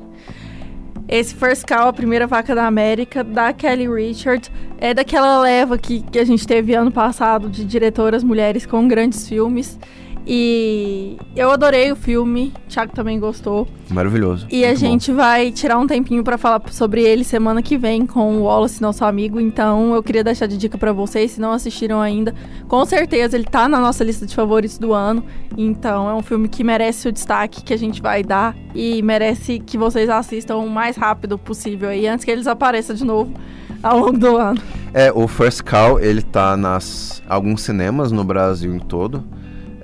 Esse 1.11 1.35
First 1.35 1.65
Cow, 1.65 1.89
a 1.89 1.93
primeira 1.93 2.25
vaca 2.25 2.55
da 2.55 2.65
América, 2.65 3.21
da 3.21 3.51
Kelly 3.51 3.85
Richard, 3.85 4.49
é 4.77 4.93
daquela 4.93 5.41
leva 5.41 5.77
que, 5.77 5.99
que 6.03 6.17
a 6.17 6.23
gente 6.23 6.47
teve 6.47 6.73
ano 6.73 6.89
passado 6.89 7.49
de 7.49 7.65
diretoras 7.65 8.23
mulheres 8.23 8.65
com 8.65 8.87
grandes 8.87 9.27
filmes. 9.27 9.77
E 10.25 11.17
eu 11.35 11.51
adorei 11.51 11.91
o 11.91 11.95
filme, 11.95 12.53
o 12.65 12.69
Thiago 12.69 12.93
também 12.93 13.19
gostou. 13.19 13.67
Maravilhoso. 13.89 14.47
E 14.49 14.63
a 14.63 14.75
gente 14.75 15.11
bom. 15.11 15.17
vai 15.17 15.51
tirar 15.51 15.77
um 15.77 15.87
tempinho 15.87 16.23
para 16.23 16.37
falar 16.37 16.61
sobre 16.71 17.01
ele 17.01 17.23
semana 17.23 17.61
que 17.61 17.77
vem 17.77 18.05
com 18.05 18.37
o 18.37 18.43
Wallace, 18.43 18.81
nosso 18.81 19.03
amigo. 19.03 19.39
Então 19.39 19.95
eu 19.95 20.03
queria 20.03 20.23
deixar 20.23 20.45
de 20.45 20.57
dica 20.57 20.77
para 20.77 20.93
vocês, 20.93 21.31
se 21.31 21.41
não 21.41 21.51
assistiram 21.51 21.99
ainda. 21.99 22.33
Com 22.67 22.85
certeza 22.85 23.35
ele 23.35 23.45
tá 23.45 23.67
na 23.67 23.79
nossa 23.79 24.03
lista 24.03 24.25
de 24.25 24.35
favoritos 24.35 24.77
do 24.77 24.93
ano. 24.93 25.23
Então 25.57 26.09
é 26.09 26.13
um 26.13 26.21
filme 26.21 26.47
que 26.47 26.63
merece 26.63 27.07
o 27.07 27.11
destaque 27.11 27.63
que 27.63 27.73
a 27.73 27.77
gente 27.77 28.01
vai 28.01 28.23
dar 28.23 28.55
e 28.73 29.01
merece 29.01 29.59
que 29.59 29.77
vocês 29.77 30.09
assistam 30.09 30.57
o 30.57 30.69
mais 30.69 30.95
rápido 30.95 31.37
possível 31.37 31.89
aí, 31.89 32.07
antes 32.07 32.23
que 32.23 32.31
eles 32.31 32.47
apareçam 32.47 32.95
de 32.95 33.03
novo 33.03 33.33
ao 33.81 33.99
longo 33.99 34.17
do 34.17 34.37
ano. 34.37 34.61
É, 34.93 35.11
o 35.11 35.27
First 35.27 35.63
Call, 35.63 35.99
ele 35.99 36.21
tá 36.21 36.55
nas 36.55 37.23
alguns 37.27 37.61
cinemas 37.61 38.11
no 38.11 38.23
Brasil 38.23 38.73
em 38.73 38.79
todo. 38.79 39.23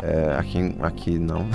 É, 0.02 0.36
aqui, 0.38 0.76
aqui 0.82 1.20
não. 1.20 1.46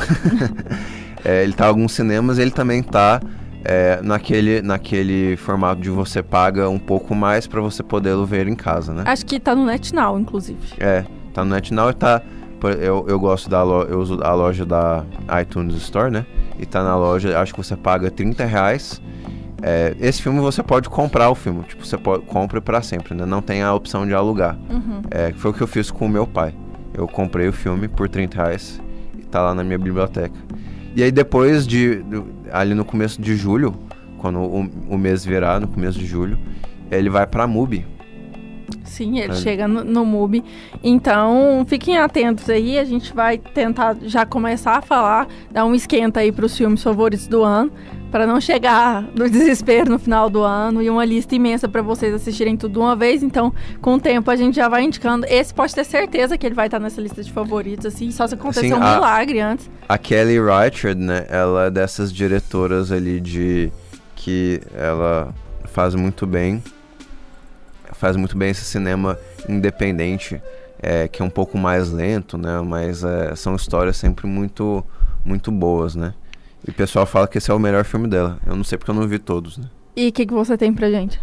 é, 1.24 1.42
ele 1.42 1.52
tá 1.52 1.66
em 1.66 1.68
alguns 1.68 1.92
cinemas 1.92 2.38
ele 2.38 2.50
também 2.50 2.83
tá 2.83 3.20
é, 3.64 4.00
naquele, 4.02 4.61
naquele 4.62 5.37
formato 5.37 5.81
de 5.81 5.90
você 5.90 6.22
paga 6.22 6.68
um 6.68 6.78
pouco 6.78 7.14
mais 7.14 7.46
para 7.46 7.61
você 7.61 7.83
poder 7.83 8.16
ver 8.26 8.48
em 8.48 8.55
casa, 8.55 8.92
né? 8.92 9.05
Acho 9.07 9.24
que 9.24 9.38
tá 9.38 9.55
no 9.55 9.64
NetNow, 9.64 10.18
inclusive. 10.18 10.74
É, 10.78 11.05
tá 11.33 11.44
no 11.44 11.55
NetNow 11.55 11.90
e 11.90 11.94
tá. 11.94 12.22
Eu, 12.81 13.05
eu 13.09 13.18
gosto 13.18 13.50
da 13.50 13.61
loja, 13.64 13.90
eu 13.90 13.98
uso 13.98 14.20
a 14.22 14.33
loja 14.35 14.64
da 14.64 15.05
iTunes 15.40 15.74
Store, 15.76 16.12
né? 16.12 16.24
E 16.61 16.66
tá 16.66 16.83
na 16.83 16.94
loja, 16.96 17.40
acho 17.40 17.52
que 17.52 17.62
você 17.62 17.76
paga 17.76 18.09
30 18.09 18.44
reais. 18.44 19.02
É, 19.61 19.96
esse 20.00 20.22
filme 20.22 20.40
você 20.40 20.62
pode 20.62 20.88
comprar 20.88 21.28
o 21.31 21.35
filme, 21.35 21.62
tipo, 21.64 21.85
você 21.85 21.96
pode, 21.96 22.24
compra 22.24 22.61
para 22.61 22.81
sempre, 22.83 23.14
né? 23.14 23.24
Não 23.26 23.42
tem 23.42 23.62
a 23.62 23.74
opção 23.74 24.07
de 24.07 24.14
alugar. 24.14 24.57
Uhum. 24.70 25.02
É, 25.11 25.33
foi 25.33 25.50
o 25.50 25.55
que 25.55 25.61
eu 25.61 25.66
fiz 25.66 25.90
com 25.90 26.07
o 26.07 26.09
meu 26.09 26.26
pai. 26.26 26.55
Eu 26.94 27.09
comprei 27.09 27.48
o 27.48 27.52
filme 27.52 27.88
por 27.88 28.09
30 28.09 28.37
reais 28.37 28.81
e 29.18 29.22
tá 29.22 29.42
lá 29.42 29.55
na 29.55 29.64
minha 29.64 29.78
biblioteca. 29.78 30.35
E 30.94 31.02
aí 31.02 31.11
depois 31.11 31.66
de, 31.66 32.05
ali 32.52 32.74
no 32.74 32.85
começo 32.85 33.20
de 33.20 33.35
julho, 33.35 33.74
quando 34.18 34.38
o, 34.38 34.61
o 34.90 34.98
mês 34.98 35.24
virar, 35.24 35.61
no 35.61 35.66
começo 35.66 35.98
de 35.98 36.07
julho, 36.07 36.38
ele 36.90 37.09
vai 37.09 37.26
pra 37.26 37.46
MUBI. 37.46 37.87
Sim, 38.85 39.18
ele 39.18 39.33
é. 39.33 39.37
chega 39.37 39.66
no, 39.66 39.83
no 39.83 40.05
MUBI. 40.05 40.44
Então, 40.83 41.64
fiquem 41.66 41.96
atentos 41.96 42.48
aí. 42.50 42.78
A 42.78 42.85
gente 42.85 43.14
vai 43.14 43.38
tentar 43.38 43.96
já 44.02 44.26
começar 44.26 44.76
a 44.76 44.83
falar, 44.83 45.26
dar 45.50 45.64
um 45.64 45.74
esquenta 45.74 46.20
aí 46.20 46.31
para 46.31 46.44
os 46.44 46.57
filmes 46.57 46.83
favoritos 46.83 47.26
do 47.26 47.42
ano, 47.42 47.72
para 48.12 48.27
não 48.27 48.38
chegar 48.40 49.03
no 49.14 49.29
desespero 49.29 49.90
no 49.90 49.98
final 49.98 50.29
do 50.29 50.42
ano 50.42 50.83
e 50.83 50.90
uma 50.90 51.05
lista 51.05 51.35
imensa 51.35 51.66
para 51.66 51.81
vocês 51.81 52.12
assistirem 52.12 52.57
tudo 52.59 52.79
uma 52.79 52.94
vez. 52.94 53.22
Então, 53.22 53.53
com 53.81 53.94
o 53.94 54.01
tempo, 54.01 54.31
a 54.31 54.37
gente 54.37 54.55
já 54.55 54.68
vai 54.68 54.83
indicando. 54.83 55.25
Esse 55.27 55.53
pode 55.53 55.75
ter 55.75 55.85
certeza 55.85 56.37
que 56.37 56.46
ele 56.46 56.55
vai 56.55 56.66
estar 56.66 56.79
nessa 56.79 57.01
lista 57.01 57.22
de 57.22 57.33
favoritos, 57.33 57.87
assim, 57.87 58.11
só 58.11 58.27
se 58.27 58.35
acontecer 58.35 58.66
assim, 58.66 58.75
um 58.75 58.85
a, 58.85 58.94
milagre 58.94 59.40
antes. 59.40 59.70
A 59.88 59.96
Kelly 59.96 60.38
Reichardt, 60.38 60.94
né? 60.94 61.27
Ela 61.31 61.66
é 61.66 61.70
dessas 61.70 62.12
diretoras 62.12 62.92
ali 62.92 63.18
de. 63.18 63.72
que 64.14 64.61
ela 64.75 65.35
faz 65.64 65.94
muito 65.94 66.27
bem 66.27 66.62
faz 68.03 68.16
muito 68.16 68.37
bem 68.37 68.51
esse 68.51 68.64
cinema 68.64 69.16
independente, 69.48 70.42
é, 70.83 71.07
que 71.07 71.22
é 71.22 71.25
um 71.25 71.31
pouco 71.31 71.57
mais 71.57 71.88
lento, 71.92 72.37
né? 72.37 72.61
Mas 72.61 73.05
é, 73.05 73.37
são 73.37 73.55
histórias 73.55 73.96
sempre 73.96 74.27
muito, 74.27 74.85
muito 75.25 75.53
boas, 75.53 75.94
né? 75.94 76.12
E 76.66 76.70
o 76.70 76.75
pessoal 76.75 77.05
fala 77.07 77.27
que 77.27 77.38
esse 77.38 77.51
é 77.51 77.55
o 77.55 77.59
melhor 77.59 77.85
filme 77.85 78.07
dela. 78.07 78.38
Eu 78.46 78.55
não 78.55 78.62
sei 78.62 78.79
porque 78.79 78.90
eu 78.90 78.94
não 78.94 79.07
vi 79.07 79.18
todos, 79.18 79.59
né? 79.59 79.64
E 79.96 80.09
o 80.09 80.12
que, 80.12 80.25
que 80.25 80.33
você 80.33 80.57
tem 80.57 80.72
pra 80.72 80.90
gente? 80.90 81.20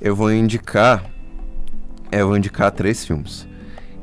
Eu 0.00 0.16
vou 0.16 0.32
indicar. 0.32 1.04
É, 2.10 2.22
eu 2.22 2.28
vou 2.28 2.36
indicar 2.36 2.72
três 2.72 3.04
filmes. 3.04 3.46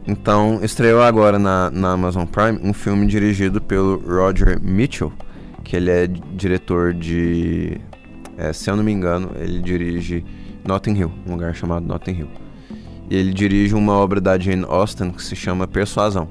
Então, 0.07 0.59
estreou 0.63 1.01
agora 1.01 1.37
na, 1.37 1.69
na 1.69 1.91
Amazon 1.91 2.25
Prime 2.25 2.59
um 2.63 2.73
filme 2.73 3.05
dirigido 3.05 3.59
pelo 3.59 3.97
Roger 3.97 4.61
Mitchell, 4.61 5.11
que 5.63 5.75
ele 5.75 5.91
é 5.91 6.07
diretor 6.07 6.93
de. 6.93 7.81
É, 8.37 8.53
se 8.53 8.69
eu 8.69 8.75
não 8.77 8.83
me 8.83 8.91
engano, 8.91 9.31
ele 9.35 9.59
dirige 9.59 10.23
Notting 10.65 10.93
Hill, 10.93 11.11
um 11.25 11.31
lugar 11.31 11.53
chamado 11.53 11.85
Notting 11.85 12.19
Hill. 12.19 12.29
E 13.09 13.15
ele 13.17 13.33
dirige 13.33 13.73
uma 13.73 13.93
obra 13.93 14.21
da 14.21 14.37
Jane 14.37 14.65
Austen 14.67 15.11
que 15.11 15.23
se 15.23 15.35
chama 15.35 15.67
Persuasão. 15.67 16.29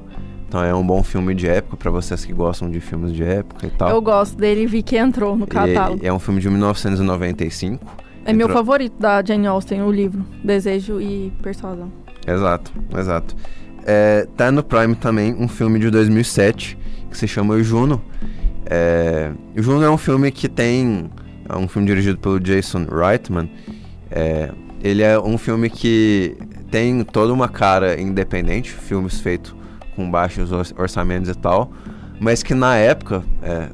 Então 0.48 0.62
é 0.62 0.74
um 0.74 0.86
bom 0.86 1.02
filme 1.02 1.34
de 1.34 1.48
época 1.48 1.76
para 1.76 1.90
vocês 1.90 2.24
que 2.24 2.32
gostam 2.32 2.70
de 2.70 2.80
filmes 2.80 3.12
de 3.12 3.24
época 3.24 3.66
e 3.66 3.70
tal. 3.70 3.90
Eu 3.90 4.00
gosto 4.00 4.36
dele, 4.36 4.66
vi 4.66 4.82
que 4.82 4.96
entrou 4.96 5.36
no 5.36 5.46
catálogo. 5.46 6.02
E 6.02 6.06
é 6.06 6.12
um 6.12 6.18
filme 6.18 6.40
de 6.40 6.48
1995. 6.48 7.84
É 8.24 8.30
entrou... 8.30 8.34
meu 8.34 8.48
favorito 8.48 8.94
da 8.98 9.22
Jane 9.22 9.46
Austen, 9.46 9.82
o 9.82 9.90
livro 9.90 10.24
Desejo 10.44 11.00
e 11.00 11.32
Persuasão. 11.42 11.90
Exato, 12.26 12.72
exato. 12.96 13.36
É, 13.84 14.26
tá 14.36 14.50
no 14.50 14.62
Prime 14.62 14.94
também 14.96 15.34
um 15.34 15.48
filme 15.48 15.78
de 15.78 15.90
2007 15.90 16.78
que 17.10 17.16
se 17.16 17.26
chama 17.26 17.60
Juno. 17.62 18.00
É, 18.66 19.32
Juno 19.54 19.84
é 19.84 19.90
um 19.90 19.98
filme 19.98 20.30
que 20.30 20.48
tem 20.48 21.10
é 21.48 21.56
um 21.56 21.68
filme 21.68 21.86
dirigido 21.86 22.18
pelo 22.18 22.40
Jason 22.40 22.84
Reitman 22.90 23.48
é, 24.10 24.50
ele 24.82 25.02
é 25.02 25.18
um 25.18 25.38
filme 25.38 25.70
que 25.70 26.36
tem 26.70 27.02
toda 27.04 27.32
uma 27.32 27.48
cara 27.48 28.00
independente, 28.00 28.72
filmes 28.72 29.20
feitos 29.20 29.54
com 29.96 30.08
baixos 30.08 30.52
orçamentos 30.76 31.30
e 31.30 31.34
tal, 31.34 31.72
mas 32.20 32.42
que 32.42 32.54
na 32.54 32.76
época, 32.76 33.24
é, 33.42 33.70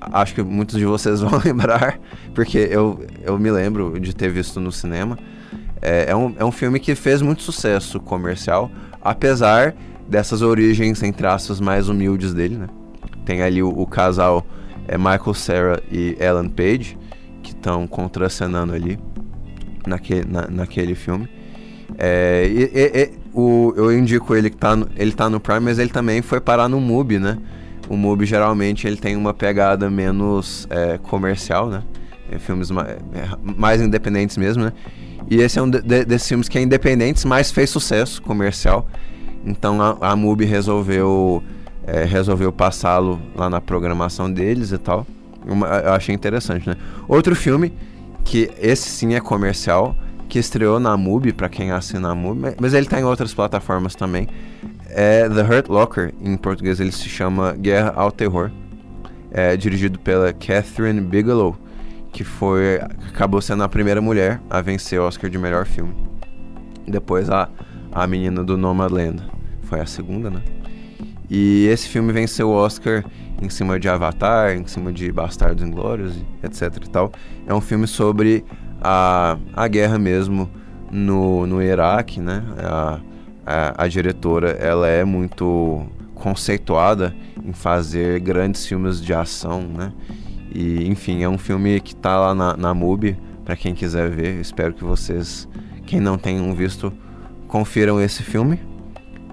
acho 0.00 0.34
que 0.34 0.42
muitos 0.42 0.78
de 0.78 0.84
vocês 0.84 1.20
vão 1.22 1.40
lembrar, 1.44 2.00
porque 2.34 2.58
eu, 2.58 3.04
eu 3.22 3.38
me 3.38 3.50
lembro 3.50 4.00
de 4.00 4.14
ter 4.14 4.30
visto 4.30 4.58
no 4.58 4.72
cinema. 4.72 5.18
É, 5.80 6.10
é, 6.10 6.16
um, 6.16 6.34
é 6.38 6.44
um 6.44 6.50
filme 6.50 6.80
que 6.80 6.94
fez 6.94 7.20
muito 7.20 7.42
sucesso 7.42 8.00
comercial, 8.00 8.70
apesar 9.02 9.74
dessas 10.08 10.40
origens, 10.40 11.02
entre 11.02 11.26
aspas, 11.26 11.60
mais 11.60 11.88
humildes 11.88 12.32
dele, 12.32 12.56
né? 12.56 12.68
Tem 13.24 13.42
ali 13.42 13.62
o, 13.62 13.68
o 13.68 13.86
casal 13.86 14.46
é, 14.88 14.96
Michael 14.96 15.34
Cera 15.34 15.82
e 15.90 16.16
Ellen 16.18 16.48
Page, 16.48 16.98
que 17.42 17.50
estão 17.50 17.86
contracenando 17.86 18.72
ali 18.72 18.98
naquele, 19.86 20.24
na, 20.24 20.46
naquele 20.48 20.94
filme. 20.94 21.28
É, 21.98 22.46
e, 22.48 22.62
e, 22.74 23.23
o, 23.34 23.74
eu 23.76 23.96
indico 23.96 24.34
ele 24.34 24.48
que 24.48 24.56
tá 24.56 24.76
no, 24.76 24.88
ele 24.96 25.12
tá 25.12 25.28
no 25.28 25.40
Prime, 25.40 25.60
mas 25.60 25.78
ele 25.78 25.90
também 25.90 26.22
foi 26.22 26.40
parar 26.40 26.68
no 26.68 26.80
MUBI, 26.80 27.18
né? 27.18 27.38
O 27.88 27.96
MUBI 27.96 28.24
geralmente 28.24 28.86
ele 28.86 28.96
tem 28.96 29.16
uma 29.16 29.34
pegada 29.34 29.90
menos 29.90 30.66
é, 30.70 30.98
comercial, 30.98 31.68
né? 31.68 31.82
É, 32.30 32.38
filmes 32.38 32.70
mais, 32.70 32.88
é, 32.88 32.98
mais 33.42 33.80
independentes 33.82 34.36
mesmo, 34.36 34.64
né? 34.64 34.72
E 35.28 35.40
esse 35.40 35.58
é 35.58 35.62
um 35.62 35.68
de, 35.68 35.82
de, 35.82 36.04
desses 36.04 36.28
filmes 36.28 36.48
que 36.48 36.56
é 36.58 36.62
independentes, 36.62 37.24
mas 37.24 37.50
fez 37.50 37.70
sucesso 37.70 38.22
comercial. 38.22 38.86
Então 39.44 39.82
a, 39.82 40.12
a 40.12 40.16
MUBI 40.16 40.44
resolveu, 40.44 41.42
é, 41.86 42.04
resolveu 42.04 42.52
passá-lo 42.52 43.20
lá 43.34 43.50
na 43.50 43.60
programação 43.60 44.32
deles 44.32 44.70
e 44.70 44.78
tal. 44.78 45.06
Uma, 45.46 45.66
eu 45.66 45.92
achei 45.92 46.14
interessante, 46.14 46.68
né? 46.68 46.76
Outro 47.08 47.34
filme 47.34 47.72
que 48.24 48.50
esse 48.58 48.88
sim 48.88 49.14
é 49.14 49.20
comercial, 49.20 49.94
que 50.28 50.38
estreou 50.38 50.80
na 50.80 50.96
MUBI, 50.96 51.32
para 51.32 51.48
quem 51.48 51.70
assina 51.70 52.10
a 52.10 52.14
MUBI, 52.14 52.56
mas 52.60 52.74
ele 52.74 52.86
tá 52.86 53.00
em 53.00 53.04
outras 53.04 53.32
plataformas 53.32 53.94
também. 53.94 54.28
É 54.88 55.28
The 55.28 55.42
Hurt 55.42 55.68
Locker, 55.68 56.14
em 56.20 56.36
português 56.36 56.80
ele 56.80 56.92
se 56.92 57.08
chama 57.08 57.52
Guerra 57.52 57.92
ao 57.96 58.10
Terror. 58.10 58.50
É 59.30 59.56
dirigido 59.56 59.98
pela 59.98 60.32
Catherine 60.32 61.00
Bigelow, 61.00 61.56
que 62.12 62.22
foi 62.22 62.80
acabou 63.08 63.40
sendo 63.40 63.64
a 63.64 63.68
primeira 63.68 64.00
mulher 64.00 64.40
a 64.48 64.60
vencer 64.60 65.00
o 65.00 65.04
Oscar 65.04 65.28
de 65.28 65.36
melhor 65.36 65.66
filme. 65.66 65.94
Depois 66.86 67.28
a, 67.28 67.48
a 67.90 68.06
menina 68.06 68.44
do 68.44 68.56
Nomadland 68.56 69.22
foi 69.62 69.80
a 69.80 69.86
segunda, 69.86 70.30
né? 70.30 70.40
E 71.28 71.66
esse 71.66 71.88
filme 71.88 72.12
venceu 72.12 72.50
o 72.50 72.52
Oscar 72.52 73.04
em 73.40 73.48
cima 73.48 73.80
de 73.80 73.88
Avatar, 73.88 74.56
em 74.56 74.66
cima 74.66 74.92
de 74.92 75.10
Bastardos 75.10 75.64
Inglórios, 75.64 76.14
etc 76.42 76.84
e 76.84 76.90
tal. 76.90 77.10
É 77.46 77.54
um 77.54 77.60
filme 77.60 77.86
sobre 77.86 78.44
a, 78.84 79.38
a 79.54 79.66
guerra 79.66 79.98
mesmo 79.98 80.50
no, 80.92 81.46
no 81.46 81.62
Iraque, 81.62 82.20
né? 82.20 82.44
A, 82.58 83.00
a, 83.46 83.84
a 83.84 83.88
diretora, 83.88 84.50
ela 84.50 84.86
é 84.86 85.04
muito 85.04 85.86
conceituada 86.14 87.14
em 87.42 87.52
fazer 87.52 88.20
grandes 88.20 88.66
filmes 88.66 89.00
de 89.00 89.14
ação, 89.14 89.62
né? 89.62 89.92
E, 90.54 90.86
enfim, 90.86 91.22
é 91.22 91.28
um 91.28 91.38
filme 91.38 91.80
que 91.80 91.96
tá 91.96 92.20
lá 92.20 92.34
na, 92.34 92.56
na 92.56 92.74
MUBI, 92.74 93.16
para 93.44 93.56
quem 93.56 93.74
quiser 93.74 94.10
ver. 94.10 94.40
Espero 94.40 94.74
que 94.74 94.84
vocês, 94.84 95.48
quem 95.86 95.98
não 95.98 96.18
tenham 96.18 96.54
visto, 96.54 96.92
confiram 97.48 98.00
esse 98.00 98.22
filme. 98.22 98.60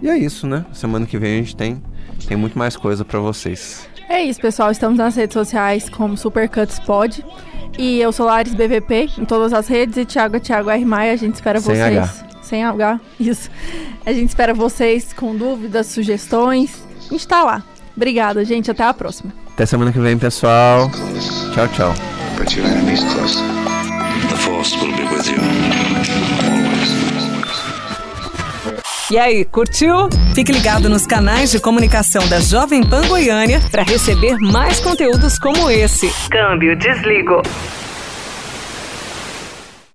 E 0.01 0.09
é 0.09 0.17
isso, 0.17 0.47
né? 0.47 0.65
Semana 0.73 1.05
que 1.05 1.17
vem 1.17 1.33
a 1.33 1.37
gente 1.37 1.55
tem, 1.55 1.81
tem 2.27 2.37
muito 2.37 2.57
mais 2.57 2.75
coisa 2.75 3.05
para 3.05 3.19
vocês. 3.19 3.87
É 4.11 4.21
isso, 4.23 4.41
pessoal. 4.41 4.69
Estamos 4.69 4.97
nas 4.97 5.15
redes 5.15 5.33
sociais 5.33 5.87
como 5.87 6.17
Supercuts 6.17 6.79
Pod. 6.79 7.25
E 7.77 8.01
eu 8.01 8.11
sou 8.11 8.25
Lares 8.25 8.53
BVP 8.53 9.09
em 9.17 9.23
todas 9.23 9.53
as 9.53 9.69
redes 9.69 9.95
e 9.95 10.03
Thiago 10.03 10.35
é 10.35 10.39
Thiago 10.41 10.69
R. 10.69 10.83
Maia. 10.83 11.13
A 11.13 11.15
gente 11.15 11.35
espera 11.35 11.61
Sem 11.61 11.73
vocês. 11.73 11.97
H. 11.97 12.25
Sem 12.41 12.61
H. 12.65 12.99
Isso. 13.17 13.49
A 14.05 14.11
gente 14.11 14.27
espera 14.27 14.53
vocês 14.53 15.13
com 15.13 15.33
dúvidas, 15.33 15.87
sugestões. 15.87 16.83
A 17.07 17.13
gente 17.13 17.25
tá 17.25 17.41
lá. 17.41 17.63
Obrigada, 17.95 18.43
gente. 18.43 18.69
Até 18.69 18.83
a 18.83 18.93
próxima. 18.93 19.31
Até 19.53 19.65
semana 19.65 19.93
que 19.93 19.99
vem, 19.99 20.17
pessoal. 20.17 20.91
Tchau, 21.53 21.67
tchau. 21.69 21.93
E 29.11 29.17
aí, 29.17 29.43
curtiu? 29.43 30.07
Fique 30.33 30.53
ligado 30.53 30.87
nos 30.87 31.05
canais 31.05 31.51
de 31.51 31.59
comunicação 31.59 32.25
da 32.29 32.39
Jovem 32.39 32.81
Pan 32.81 33.05
Goiânia 33.09 33.59
para 33.69 33.83
receber 33.83 34.37
mais 34.37 34.79
conteúdos 34.79 35.37
como 35.37 35.69
esse. 35.69 36.09
Câmbio, 36.29 36.77
desligo. 36.77 37.41